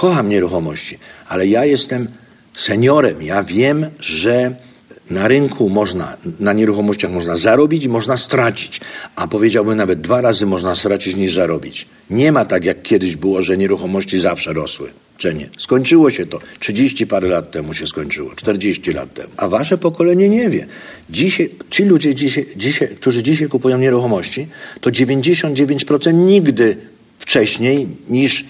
[0.00, 0.98] Kocham nieruchomości,
[1.28, 2.08] ale ja jestem
[2.54, 3.22] seniorem.
[3.22, 4.54] Ja wiem, że
[5.10, 8.80] na rynku można, na nieruchomościach można zarobić można stracić.
[9.16, 11.86] A powiedziałbym nawet dwa razy można stracić niż zarobić.
[12.10, 14.90] Nie ma tak jak kiedyś było, że nieruchomości zawsze rosły.
[15.16, 15.50] Czy nie?
[15.58, 16.38] Skończyło się to.
[16.60, 19.28] 30 parę lat temu się skończyło, 40 lat temu.
[19.36, 20.66] A wasze pokolenie nie wie.
[21.10, 24.46] Dzisiaj, ci ludzie, dzisiaj, dzisiaj, którzy dzisiaj kupują nieruchomości,
[24.80, 26.76] to 99% nigdy
[27.18, 28.44] wcześniej niż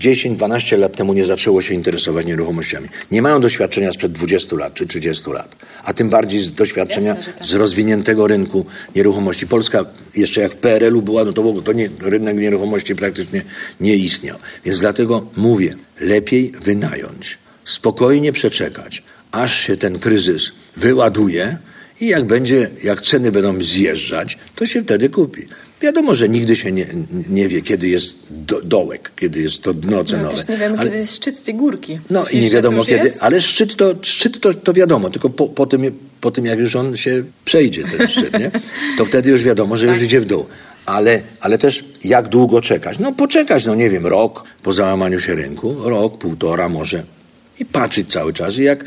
[0.00, 2.88] 10-12 lat temu nie zaczęło się interesować nieruchomościami.
[3.10, 7.32] Nie mają doświadczenia sprzed 20 lat czy 30 lat, a tym bardziej z doświadczenia Jasne,
[7.32, 7.46] tak.
[7.46, 9.46] z rozwiniętego rynku nieruchomości.
[9.46, 9.84] Polska
[10.16, 13.42] jeszcze jak w PRL-u była, no to to nie, rynek nieruchomości praktycznie
[13.80, 14.36] nie istniał.
[14.64, 21.58] Więc dlatego mówię, lepiej wynająć, spokojnie przeczekać, aż się ten kryzys wyładuje
[22.00, 25.46] i jak będzie, jak ceny będą zjeżdżać, to się wtedy kupi.
[25.80, 26.86] Wiadomo, że nigdy się nie,
[27.28, 30.28] nie wie, kiedy jest do, dołek, kiedy jest to dno cenowe.
[30.30, 31.98] No, też nie wiemy, ale, kiedy jest szczyt tej górki.
[32.10, 33.18] No Myślisz, i nie wiadomo kiedy, jest?
[33.20, 36.76] ale szczyt to, szczyt to, to wiadomo, tylko po, po, tym, po tym, jak już
[36.76, 38.50] on się przejdzie, ten szczyt, nie?
[38.98, 39.94] to wtedy już wiadomo, że tak.
[39.94, 40.46] już idzie w dół.
[40.86, 42.98] Ale, ale też jak długo czekać?
[42.98, 47.15] No poczekać, no nie wiem, rok po załamaniu się rynku, rok, półtora może
[47.60, 48.58] i patrzeć cały czas.
[48.58, 48.84] I jak,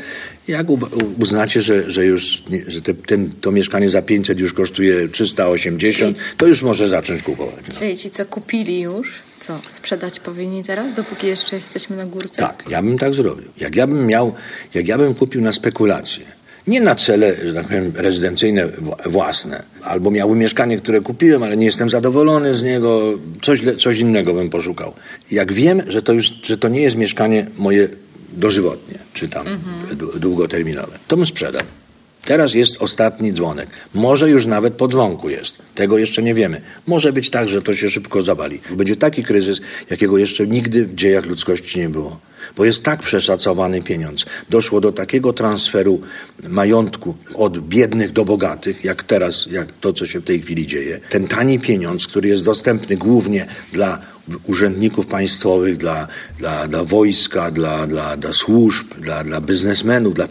[0.48, 0.66] jak
[1.18, 6.46] uznacie, że, że już że te, ten, to mieszkanie za 500 już kosztuje 380, to
[6.46, 7.64] już może zacząć kupować.
[7.68, 7.74] No.
[7.78, 12.42] Czyli ci, co kupili już, co, sprzedać powinni teraz, dopóki jeszcze jesteśmy na górce?
[12.42, 13.48] Tak, ja bym tak zrobił.
[13.58, 14.34] Jak ja bym miał,
[14.74, 16.24] jak ja bym kupił na spekulację,
[16.66, 18.68] nie na cele, że tak powiem, rezydencyjne
[19.06, 24.34] własne, albo miałbym mieszkanie, które kupiłem, ale nie jestem zadowolony z niego, coś, coś innego
[24.34, 24.94] bym poszukał.
[25.30, 27.88] Jak wiem, że to już, że to nie jest mieszkanie moje
[28.32, 29.96] dożywotnie, czy tam mhm.
[30.20, 30.98] długoterminowe.
[31.08, 31.62] To bym sprzedał.
[32.24, 33.68] Teraz jest ostatni dzwonek.
[33.94, 35.58] Może już nawet po dzwonku jest.
[35.74, 36.60] Tego jeszcze nie wiemy.
[36.86, 38.60] Może być tak, że to się szybko zawali.
[38.70, 39.60] Będzie taki kryzys,
[39.90, 42.20] jakiego jeszcze nigdy w dziejach ludzkości nie było.
[42.56, 44.26] Bo jest tak przeszacowany pieniądz.
[44.50, 46.00] Doszło do takiego transferu
[46.48, 51.00] majątku od biednych do bogatych, jak teraz, jak to, co się w tej chwili dzieje.
[51.10, 53.98] Ten tani pieniądz, który jest dostępny głównie dla
[54.46, 56.08] urzędników państwowych, dla,
[56.38, 60.28] dla, dla wojska, dla, dla, dla służb, dla, dla biznesmenów, dla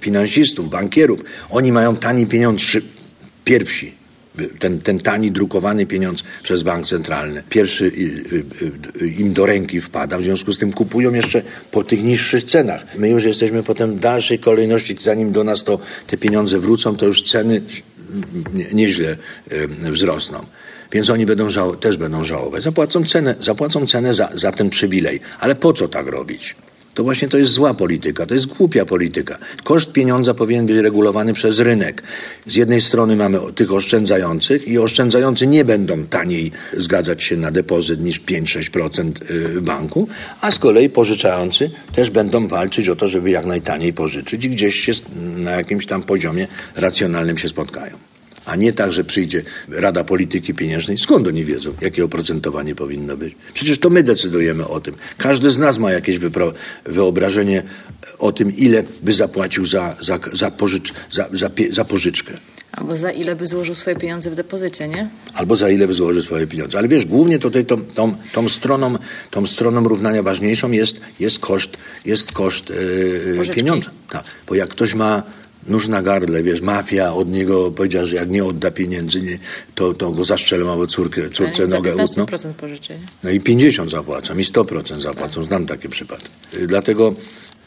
[0.00, 1.20] finansistów, bankierów.
[1.50, 2.62] Oni mają tani pieniądz
[3.44, 3.98] pierwsi.
[4.58, 7.42] Ten, ten tani, drukowany pieniądz przez bank centralny.
[7.48, 7.92] Pierwszy
[9.18, 12.82] im do ręki wpada, w związku z tym kupują jeszcze po tych niższych cenach.
[12.98, 17.06] My już jesteśmy potem w dalszej kolejności, zanim do nas to te pieniądze wrócą, to
[17.06, 17.62] już ceny
[18.72, 19.16] nieźle
[19.92, 20.46] wzrosną.
[20.92, 22.62] Więc oni będą żał- też będą żałować.
[22.62, 25.20] Zapłacą cenę, zapłacą cenę za, za ten przywilej.
[25.40, 26.56] Ale po co tak robić?
[26.98, 29.38] To właśnie to jest zła polityka, to jest głupia polityka.
[29.64, 32.02] Koszt pieniądza powinien być regulowany przez rynek.
[32.46, 38.00] Z jednej strony mamy tych oszczędzających i oszczędzający nie będą taniej zgadzać się na depozyt
[38.00, 40.08] niż 5-6% y, banku,
[40.40, 44.74] a z kolei pożyczający też będą walczyć o to, żeby jak najtaniej pożyczyć i gdzieś
[44.74, 44.92] się
[45.36, 48.07] na jakimś tam poziomie racjonalnym się spotkają
[48.48, 50.98] a nie tak, że przyjdzie Rada Polityki Pieniężnej.
[50.98, 53.34] Skąd oni wiedzą, jakie oprocentowanie powinno być?
[53.54, 54.94] Przecież to my decydujemy o tym.
[55.18, 56.18] Każdy z nas ma jakieś
[56.84, 57.62] wyobrażenie
[58.18, 62.32] o tym, ile by zapłacił za, za, za, pożycz, za, za, za pożyczkę.
[62.72, 65.08] Albo za ile by złożył swoje pieniądze w depozycie, nie?
[65.34, 66.78] Albo za ile by złożył swoje pieniądze.
[66.78, 68.98] Ale wiesz, głównie tutaj tą, tą, tą, stroną,
[69.30, 73.90] tą stroną równania ważniejszą jest, jest koszt, jest koszt yy, pieniądza.
[74.10, 74.24] Tak.
[74.48, 75.22] Bo jak ktoś ma
[75.68, 79.38] nóż na gardle, wiesz, mafia od niego powiedziała, że jak nie odda pieniędzy, nie,
[79.74, 82.26] to, to go zastrzelą albo córkę, córce Ale nogę utną.
[82.60, 82.98] pożyczy.
[83.22, 85.44] No i 50 zapłacą, i 100% zapłacą.
[85.44, 86.28] Znam takie przypadki.
[86.56, 87.14] Y, dlatego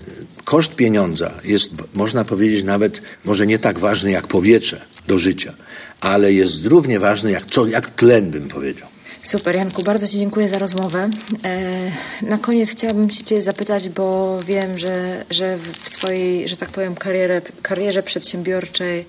[0.07, 0.11] y,
[0.43, 5.53] koszt pieniądza jest, można powiedzieć, nawet może nie tak ważny jak powietrze do życia,
[6.01, 8.90] ale jest równie ważny jak, co, jak tlen, bym powiedział.
[9.23, 11.09] Super, Janku, bardzo Ci dziękuję za rozmowę.
[11.43, 16.95] E, na koniec chciałabym Cię zapytać, bo wiem, że, że w swojej, że tak powiem,
[16.95, 19.05] karierze, karierze przedsiębiorczej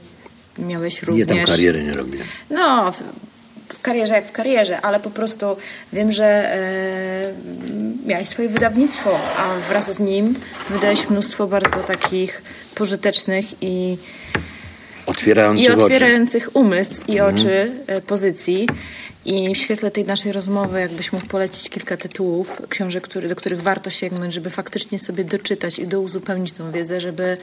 [0.59, 1.29] miałeś również...
[1.29, 2.27] Nie, tam kariery nie robiłem.
[2.51, 2.93] No,
[3.69, 5.47] w karierze jak w karierze, ale po prostu
[5.93, 7.33] wiem, że e,
[8.07, 10.35] miałeś swoje wydawnictwo, a wraz z nim
[10.71, 12.43] wydałeś mnóstwo bardzo takich
[12.75, 13.99] pożytecznych i
[15.07, 18.03] otwierających, i otwierających umysł i oczy mhm.
[18.03, 18.69] pozycji.
[19.25, 23.63] I w świetle tej naszej rozmowy, jakbyś mógł polecić kilka tytułów, książek, który, do których
[23.63, 27.37] warto sięgnąć, żeby faktycznie sobie doczytać i douzupełnić tą wiedzę, żeby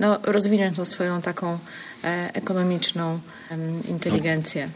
[0.00, 1.58] no, rozwinąć tą swoją taką
[2.04, 3.20] e, ekonomiczną
[3.50, 3.56] e,
[3.88, 4.68] inteligencję.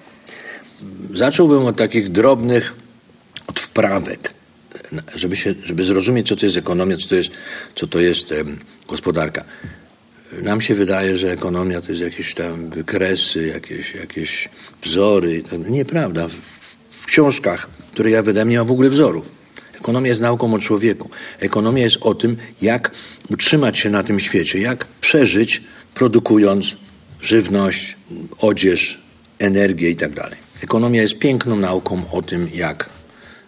[1.15, 2.75] Zacząłbym od takich drobnych,
[3.47, 4.35] od wprawek,
[5.15, 7.31] żeby, się, żeby zrozumieć, co to jest ekonomia, co to jest,
[7.75, 8.35] co to jest
[8.89, 9.45] gospodarka.
[10.33, 14.49] Nam się wydaje, że ekonomia to jest jakieś tam wykresy, jakieś, jakieś
[14.83, 15.43] wzory.
[15.69, 16.29] Nieprawda.
[16.91, 19.31] W, książkach, które ja wydałem, nie ma w ogóle wzorów.
[19.77, 21.11] Ekonomia jest nauką o człowieku.
[21.41, 22.91] Ekonomia jest o tym, jak
[23.31, 25.63] utrzymać się na tym świecie, jak przeżyć,
[25.95, 26.77] produkując
[27.23, 27.97] żywność,
[28.39, 29.01] odzież,
[29.39, 30.37] energię i tak.
[30.63, 32.96] Ekonomia jest piękną nauką o tym, jak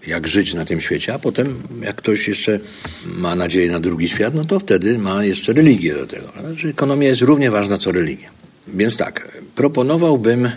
[0.08, 2.60] jak żyć na tym świecie, a potem jak ktoś jeszcze
[3.06, 6.28] ma nadzieję na drugi świat, no to wtedy ma jeszcze religię do tego.
[6.40, 8.30] Znaczy, ekonomia jest równie ważna co religia.
[8.68, 10.50] Więc tak, proponowałbym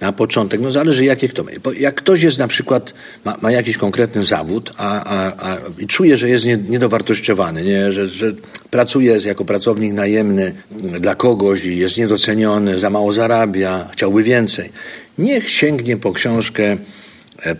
[0.00, 1.50] na początek, no zależy jakie kto ma.
[1.78, 6.16] Jak ktoś jest na przykład, ma, ma jakiś konkretny zawód, a, a, a i czuje,
[6.16, 7.92] że jest nie, niedowartościowany, nie?
[7.92, 8.32] Że, że
[8.70, 10.52] pracuje jako pracownik najemny
[11.00, 14.72] dla kogoś i jest niedoceniony, za mało zarabia, chciałby więcej,
[15.18, 16.76] niech sięgnie po książkę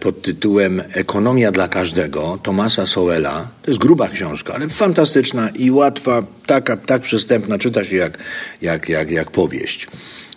[0.00, 3.48] pod tytułem Ekonomia dla każdego Tomasa Sowela.
[3.62, 8.18] To jest gruba książka, ale fantastyczna i łatwa, taka, tak przystępna, czyta się jak,
[8.62, 9.88] jak, jak, jak powieść.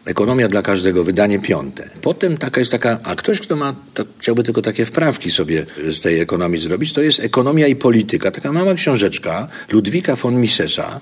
[0.06, 1.90] Ekonomia dla każdego, wydanie piąte.
[2.02, 3.76] Potem taka jest taka, a ktoś, kto ma,
[4.20, 8.32] chciałby tylko takie wprawki sobie z tej ekonomii zrobić, to jest Ekonomia i Polityka.
[8.32, 11.00] Taka mała książeczka Ludwika von Misesa.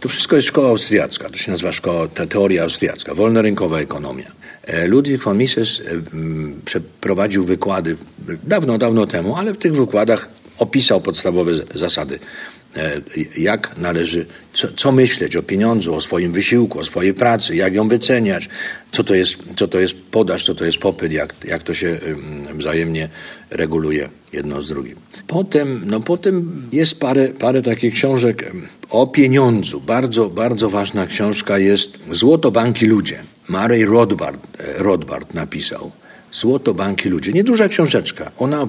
[0.00, 4.37] To wszystko jest szkoła austriacka, to się nazywa szkoła, ta teoria austriacka, wolnorynkowa ekonomia.
[4.86, 5.82] Ludwik von Mises e,
[6.64, 7.96] przeprowadził wykłady
[8.44, 12.18] dawno, dawno temu, ale w tych wykładach opisał podstawowe zasady,
[12.76, 13.00] e,
[13.38, 17.88] jak należy, co, co, myśleć o pieniądzu, o swoim wysiłku, o swojej pracy, jak ją
[17.88, 18.48] wyceniać,
[18.92, 21.98] co to jest, co to jest podaż, co to jest popyt, jak, jak to się
[22.54, 23.08] wzajemnie
[23.50, 24.96] reguluje jedno z drugim.
[25.26, 28.52] Potem, no potem jest parę, parę takich książek
[28.90, 29.80] o pieniądzu.
[29.80, 33.22] Bardzo, bardzo ważna książka jest Złoto, banki, ludzie.
[33.48, 35.90] Murray Rothbard, e, Rothbard napisał.
[36.32, 37.32] Złoto, banki, ludzie.
[37.32, 38.30] Nieduża książeczka.
[38.38, 38.68] Ona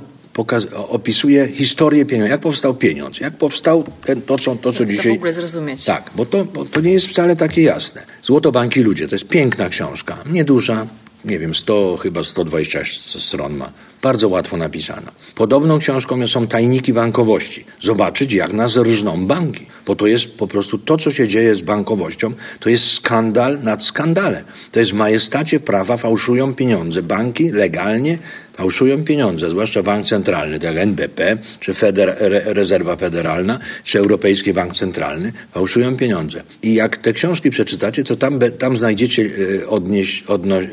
[0.89, 2.32] opisuje historię pieniądza.
[2.32, 3.19] Jak powstał pieniądz?
[3.19, 5.13] Jak powstał ten, to, co, to, co to dzisiaj...
[5.13, 5.86] w ogóle zrozumieć.
[5.86, 8.03] Tak, bo to, bo to nie jest wcale takie jasne.
[8.23, 9.07] Złoto, banki, ludzie.
[9.07, 10.17] To jest piękna książka.
[10.32, 10.88] Nieduża,
[11.26, 12.80] nie wiem, 100, chyba 120
[13.20, 13.72] stron ma.
[14.01, 15.11] Bardzo łatwo napisana.
[15.36, 17.65] Podobną książką są tajniki bankowości.
[17.82, 19.65] Zobaczyć, jak nas różną banki.
[19.86, 23.84] Bo to jest po prostu to, co się dzieje z bankowością, to jest skandal nad
[23.84, 24.43] skandalem.
[24.72, 27.03] To jest w majestacie prawa fałszują pieniądze.
[27.03, 28.17] Banki legalnie
[28.60, 34.74] fałszują pieniądze, zwłaszcza bank centralny, tak jak NBP, czy Feder, Rezerwa Federalna, czy Europejski Bank
[34.74, 36.43] Centralny, fałszują pieniądze.
[36.64, 39.30] I jak te książki przeczytacie, to tam, tam znajdziecie
[39.62, 40.24] e, odnieś,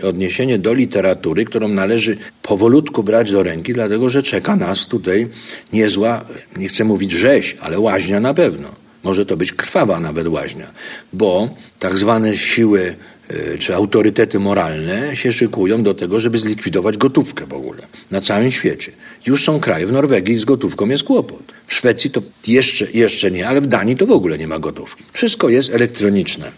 [0.03, 5.28] odniesienie do literatury, którą należy powolutku brać do ręki, dlatego że czeka nas tutaj
[5.72, 6.24] niezła,
[6.57, 8.68] nie chcę mówić rzeź, ale łaźnia na pewno.
[9.03, 10.70] Może to być krwawa nawet łaźnia,
[11.12, 12.97] bo tak zwane siły
[13.58, 18.92] czy autorytety moralne się szykują do tego, żeby zlikwidować gotówkę w ogóle na całym świecie.
[19.26, 21.52] Już są kraje, w Norwegii z gotówką jest kłopot.
[21.66, 25.04] W Szwecji to jeszcze, jeszcze nie, ale w Danii to w ogóle nie ma gotówki.
[25.12, 26.52] Wszystko jest elektroniczne.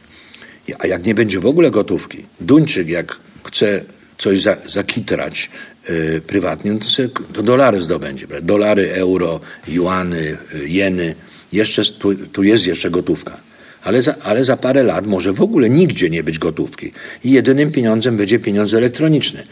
[0.78, 3.84] A jak nie będzie w ogóle gotówki, Duńczyk jak chce
[4.18, 5.50] coś za, zakitrać
[5.88, 8.26] yy, prywatnie, no to, sobie, to dolary zdobędzie.
[8.42, 11.14] Dolary, euro, juany, yy, jeny.
[11.52, 13.47] Jeszcze tu, tu jest jeszcze gotówka
[13.82, 16.92] ale za, ale za parę lat może w ogóle nigdzie nie być gotówki.
[17.24, 19.42] I jedynym pieniądzem będzie pieniądz elektroniczny.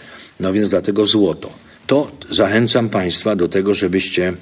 [0.41, 1.51] No więc dlatego złoto.
[1.87, 4.33] To zachęcam Państwa do tego, żebyście,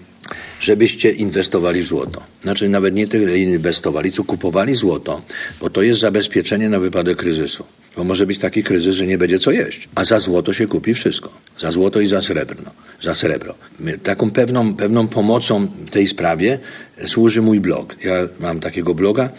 [0.60, 2.22] żebyście inwestowali w złoto.
[2.42, 5.22] Znaczy nawet nie tyle inwestowali, co kupowali złoto,
[5.60, 7.64] bo to jest zabezpieczenie na wypadek kryzysu.
[7.96, 9.88] Bo może być taki kryzys, że nie będzie co jeść.
[9.94, 11.30] A za złoto się kupi wszystko.
[11.58, 12.70] Za złoto i za srebrno.
[13.00, 13.54] Za srebro.
[14.02, 16.58] Taką pewną, pewną pomocą w tej sprawie
[17.06, 17.96] służy mój blog.
[18.04, 19.30] Ja mam takiego bloga,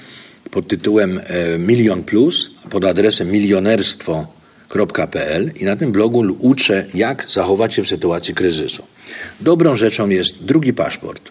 [0.55, 7.73] pod tytułem e, Milion Plus pod adresem milionerstwo.pl i na tym blogu uczę, jak zachować
[7.73, 8.83] się w sytuacji kryzysu.
[9.41, 11.29] Dobrą rzeczą jest drugi paszport.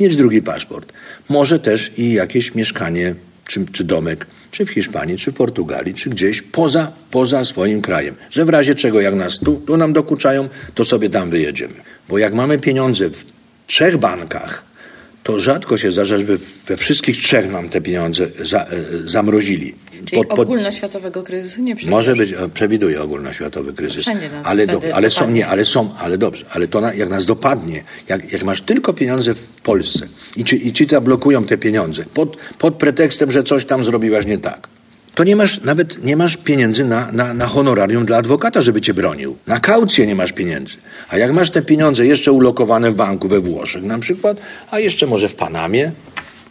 [0.00, 0.92] Mieć drugi paszport.
[1.28, 3.14] Może też i jakieś mieszkanie
[3.46, 8.14] czy, czy domek, czy w Hiszpanii, czy w Portugalii, czy gdzieś poza, poza swoim krajem.
[8.30, 11.74] Że w razie czego, jak nas tu, tu nam dokuczają, to sobie tam wyjedziemy.
[12.08, 13.24] Bo jak mamy pieniądze w
[13.66, 14.73] trzech bankach,
[15.24, 18.68] to rzadko się zdarza, żeby we wszystkich trzech nam te pieniądze za, e,
[19.04, 19.74] zamrozili.
[20.04, 20.38] Czyli pod, pod...
[20.40, 21.96] ogólnoświatowego kryzysu nie przewiduje?
[21.96, 24.04] Może być, e, przewiduje ogólnoświatowy kryzys.
[24.44, 27.84] Ale, do, ale są, nie, ale są, ale dobrze, ale to na, jak nas dopadnie,
[28.08, 32.36] jak, jak masz tylko pieniądze w Polsce i ci, i ci zablokują te pieniądze pod,
[32.58, 34.68] pod pretekstem, że coś tam zrobiłaś nie tak,
[35.14, 38.94] to nie masz nawet nie masz pieniędzy na, na, na honorarium dla adwokata, żeby cię
[38.94, 39.36] bronił.
[39.46, 40.76] Na kaucję nie masz pieniędzy.
[41.08, 44.36] A jak masz te pieniądze jeszcze ulokowane w banku we Włoszech na przykład,
[44.70, 45.92] a jeszcze może w Panamie,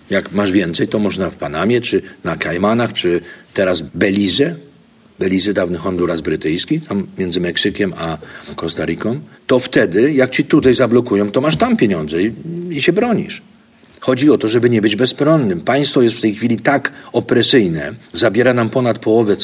[0.09, 3.21] jak masz więcej, to można w Panamie, czy na Kajmanach, czy
[3.53, 4.55] teraz Belize,
[5.19, 8.17] Belize, dawny Honduras brytyjski, tam między Meksykiem a
[8.55, 12.33] Kostaryką, to wtedy, jak ci tutaj zablokują, to masz tam pieniądze i,
[12.69, 13.41] i się bronisz.
[14.03, 15.61] Chodzi o to, żeby nie być bezpronnym.
[15.61, 19.35] Państwo jest w tej chwili tak opresyjne, zabiera nam ponad połowę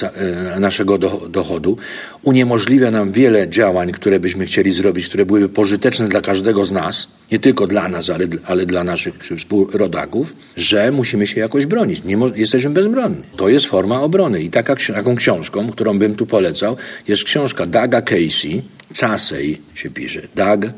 [0.55, 0.97] e, naszego
[1.30, 1.78] dochodu,
[2.24, 7.07] uniemożliwia nam wiele działań, które byśmy chcieli zrobić, które byłyby pożyteczne dla każdego z nas,
[7.32, 12.03] nie tylko dla nas, ale, ale dla naszych współrodaków, że musimy się jakoś bronić.
[12.03, 13.24] Nie jesteśmy bezbronni.
[13.38, 14.41] To jest forma obrony.
[14.41, 18.62] I taka, taką książką, którą bym tu polecał, jest książka Daga Casey,
[18.99, 20.74] Casey się pisze, Doug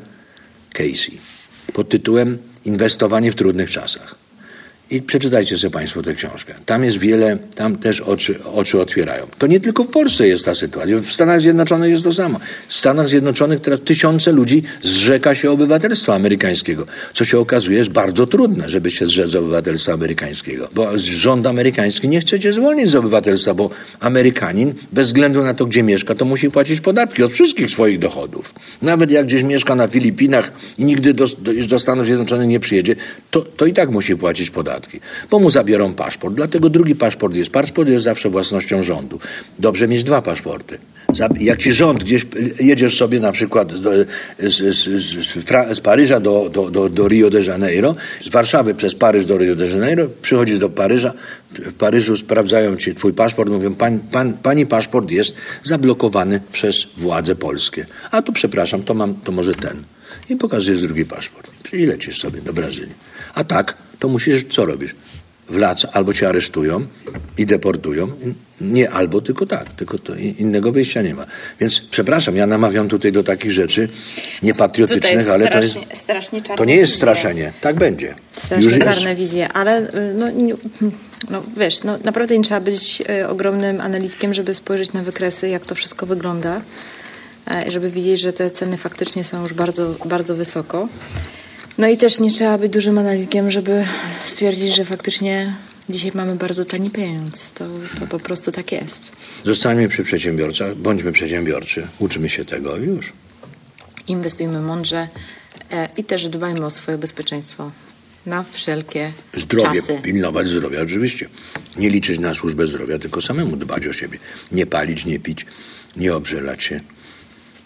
[0.72, 1.18] Casey,
[1.72, 4.21] pod tytułem Inwestowanie w trudnych czasach.
[4.92, 6.54] I przeczytajcie sobie Państwo tę książkę.
[6.66, 9.26] Tam jest wiele, tam też oczy, oczy otwierają.
[9.38, 10.98] To nie tylko w Polsce jest ta sytuacja.
[10.98, 12.40] W Stanach Zjednoczonych jest to samo.
[12.68, 18.26] W Stanach Zjednoczonych teraz tysiące ludzi zrzeka się obywatelstwa amerykańskiego, co się okazuje jest bardzo
[18.26, 20.68] trudne, żeby się zrzec obywatelstwa amerykańskiego.
[20.74, 23.70] Bo rząd amerykański nie chce cię zwolnić z obywatelstwa, bo
[24.00, 28.54] Amerykanin, bez względu na to, gdzie mieszka, to musi płacić podatki od wszystkich swoich dochodów.
[28.82, 32.96] Nawet jak gdzieś mieszka na Filipinach i nigdy do, do, do Stanów Zjednoczonych nie przyjedzie,
[33.30, 36.34] to, to i tak musi płacić podatki podatki, bo mu zabiorą paszport.
[36.34, 37.50] Dlatego drugi paszport jest.
[37.50, 39.18] Paszport jest zawsze własnością rządu.
[39.58, 40.78] Dobrze mieć dwa paszporty.
[41.40, 42.26] Jak ci rząd gdzieś
[42.60, 47.42] jedziesz sobie na przykład z, z, z, z Paryża do, do, do, do, Rio de
[47.42, 51.12] Janeiro, z Warszawy przez Paryż do Rio de Janeiro, przychodzisz do Paryża,
[51.50, 57.34] w Paryżu sprawdzają ci twój paszport, mówią, pan, pan, pani paszport jest zablokowany przez władze
[57.34, 57.86] polskie.
[58.10, 59.82] A tu przepraszam, to mam, to może ten.
[60.30, 61.50] I pokazujesz drugi paszport.
[61.72, 62.94] I lecisz sobie do Brazylii.
[63.34, 64.94] A tak, to musisz, co robisz?
[65.48, 66.86] Wlac, albo cię aresztują
[67.38, 68.08] i deportują.
[68.60, 69.72] Nie albo, tylko tak.
[69.72, 71.26] Tylko to innego wyjścia nie ma.
[71.60, 73.88] Więc przepraszam, ja namawiam tutaj do takich rzeczy
[74.42, 75.78] niepatriotycznych, ale to jest.
[75.92, 77.52] Strasznie to nie jest straszenie.
[77.60, 78.14] Tak będzie.
[78.36, 79.20] Strasznie Już czarne jest.
[79.20, 80.26] wizje, ale y, no,
[81.30, 85.66] no wiesz, no, naprawdę nie trzeba być y, ogromnym analitykiem, żeby spojrzeć na wykresy, jak
[85.66, 86.62] to wszystko wygląda,
[87.50, 90.88] e, żeby widzieć, że te ceny faktycznie są już bardzo, bardzo wysoko.
[91.78, 93.86] No i też nie trzeba być dużym analitykiem, żeby
[94.24, 95.54] stwierdzić, że faktycznie
[95.88, 97.52] dzisiaj mamy bardzo tani pieniądz.
[97.52, 97.64] To,
[98.00, 99.12] to po prostu tak jest.
[99.44, 103.12] Zostańmy przy przedsiębiorcach, bądźmy przedsiębiorczy, uczymy się tego i już.
[104.08, 105.08] Inwestujmy mądrze
[105.70, 107.70] e, i też dbajmy o swoje bezpieczeństwo
[108.26, 109.98] na wszelkie Zdrowie, czasy.
[110.02, 111.28] pilnować zdrowia oczywiście.
[111.76, 114.18] Nie liczyć na służbę zdrowia, tylko samemu dbać o siebie.
[114.52, 115.46] Nie palić, nie pić,
[115.96, 116.80] nie obżelać się.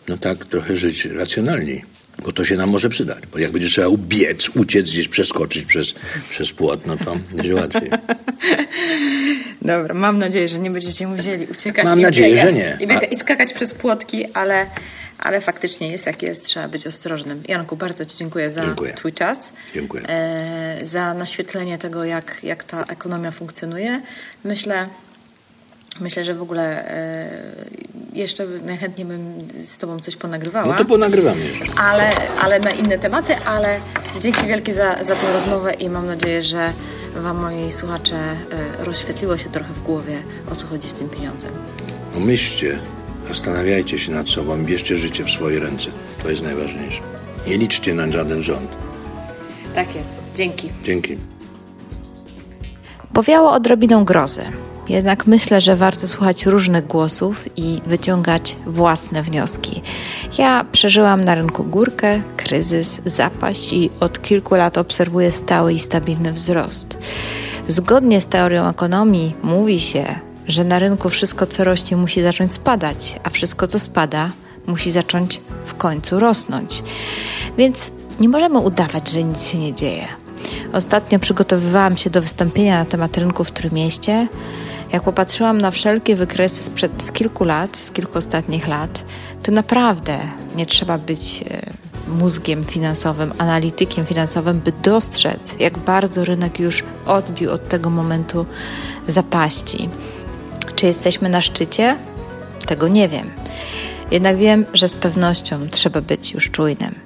[0.09, 3.18] No tak, trochę żyć racjonalniej bo to się nam może przydać.
[3.32, 5.94] Bo jak będzie trzeba ubiec, uciec, gdzieś przeskoczyć przez,
[6.30, 7.90] przez płot, no to będzie łatwiej.
[9.62, 11.84] Dobra, mam nadzieję, że nie będziecie musieli uciekać.
[11.84, 12.76] Mam nadzieję, że nie.
[12.80, 14.66] I, biega, I skakać przez płotki, ale,
[15.18, 17.42] ale faktycznie jest jak jest, trzeba być ostrożnym.
[17.48, 18.94] Janku, bardzo Ci dziękuję za dziękuję.
[18.94, 19.52] Twój czas.
[19.74, 20.08] Dziękuję.
[20.08, 24.00] E, za naświetlenie tego, jak, jak ta ekonomia funkcjonuje.
[24.44, 24.88] Myślę,
[26.01, 27.30] Myślę, że w ogóle e,
[28.12, 30.66] jeszcze najchętniej bym z Tobą coś ponagrywała.
[30.66, 31.64] No to ponagrywamy jeszcze.
[31.80, 33.80] Ale, ale na inne tematy, ale
[34.20, 36.72] dzięki wielkie za, za tę rozmowę i mam nadzieję, że
[37.16, 40.22] Wam, moi słuchacze, e, rozświetliło się trochę w głowie,
[40.53, 41.51] o co chodzi z tym pieniądzem.
[42.18, 42.78] Myślcie,
[43.28, 45.90] zastanawiajcie się nad sobą, bierzcie życie w swoje ręce.
[46.22, 47.01] To jest najważniejsze.
[47.47, 48.70] Nie liczcie na żaden rząd.
[49.74, 50.18] Tak jest.
[50.34, 50.68] Dzięki.
[50.84, 51.18] Dzięki.
[53.12, 54.42] Powiało odrobiną grozy.
[54.89, 59.82] Jednak myślę, że warto słuchać różnych głosów i wyciągać własne wnioski.
[60.39, 66.32] Ja przeżyłam na rynku górkę, kryzys, zapaść i od kilku lat obserwuję stały i stabilny
[66.32, 66.99] wzrost.
[67.68, 70.05] Zgodnie z teorią ekonomii mówi się,
[70.49, 74.30] że na rynku wszystko, co rośnie, musi zacząć spadać, a wszystko, co spada,
[74.66, 76.82] musi zacząć w końcu rosnąć.
[77.59, 80.07] Więc nie możemy udawać, że nic się nie dzieje.
[80.72, 84.28] Ostatnio przygotowywałam się do wystąpienia na temat rynku w Trójmieście.
[84.93, 89.05] Jak popatrzyłam na wszelkie wykresy sprzed z kilku lat, z kilku ostatnich lat,
[89.43, 90.18] to naprawdę
[90.57, 91.70] nie trzeba być e,
[92.09, 98.47] mózgiem finansowym, analitykiem finansowym, by dostrzec, jak bardzo rynek już odbił od tego momentu
[99.07, 99.89] zapaści.
[100.74, 101.97] Czy jesteśmy na szczycie?
[102.66, 103.30] Tego nie wiem.
[104.11, 107.05] Jednak wiem, że z pewnością trzeba być już czujnym.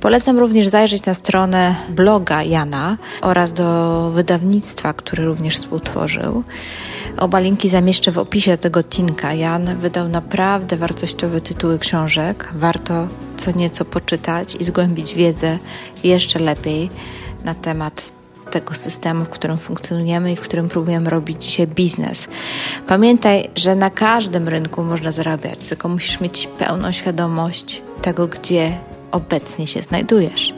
[0.00, 6.42] Polecam również zajrzeć na stronę bloga Jana oraz do wydawnictwa, które również współtworzył.
[7.16, 9.34] Oba linki zamieszczę w opisie tego odcinka.
[9.34, 12.48] Jan wydał naprawdę wartościowe tytuły książek.
[12.54, 15.58] Warto co nieco poczytać i zgłębić wiedzę
[16.04, 16.90] jeszcze lepiej
[17.44, 18.12] na temat
[18.50, 22.28] tego systemu, w którym funkcjonujemy i w którym próbujemy robić dzisiaj biznes.
[22.86, 28.78] Pamiętaj, że na każdym rynku można zarabiać, tylko musisz mieć pełną świadomość tego, gdzie
[29.10, 30.54] obecnie się znajdujesz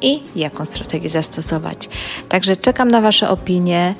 [0.00, 1.88] i jaką strategię zastosować.
[2.28, 3.94] Także czekam na Wasze opinie,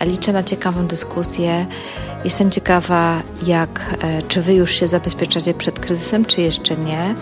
[0.00, 1.66] liczę na ciekawą dyskusję.
[2.24, 7.14] Jestem ciekawa, jak, e, czy Wy już się zabezpieczacie przed kryzysem, czy jeszcze nie.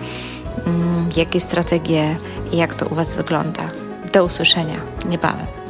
[0.67, 2.17] Mm, jakie strategie
[2.53, 3.69] i jak to u Was wygląda.
[4.13, 4.77] Do usłyszenia
[5.09, 5.66] niebawem.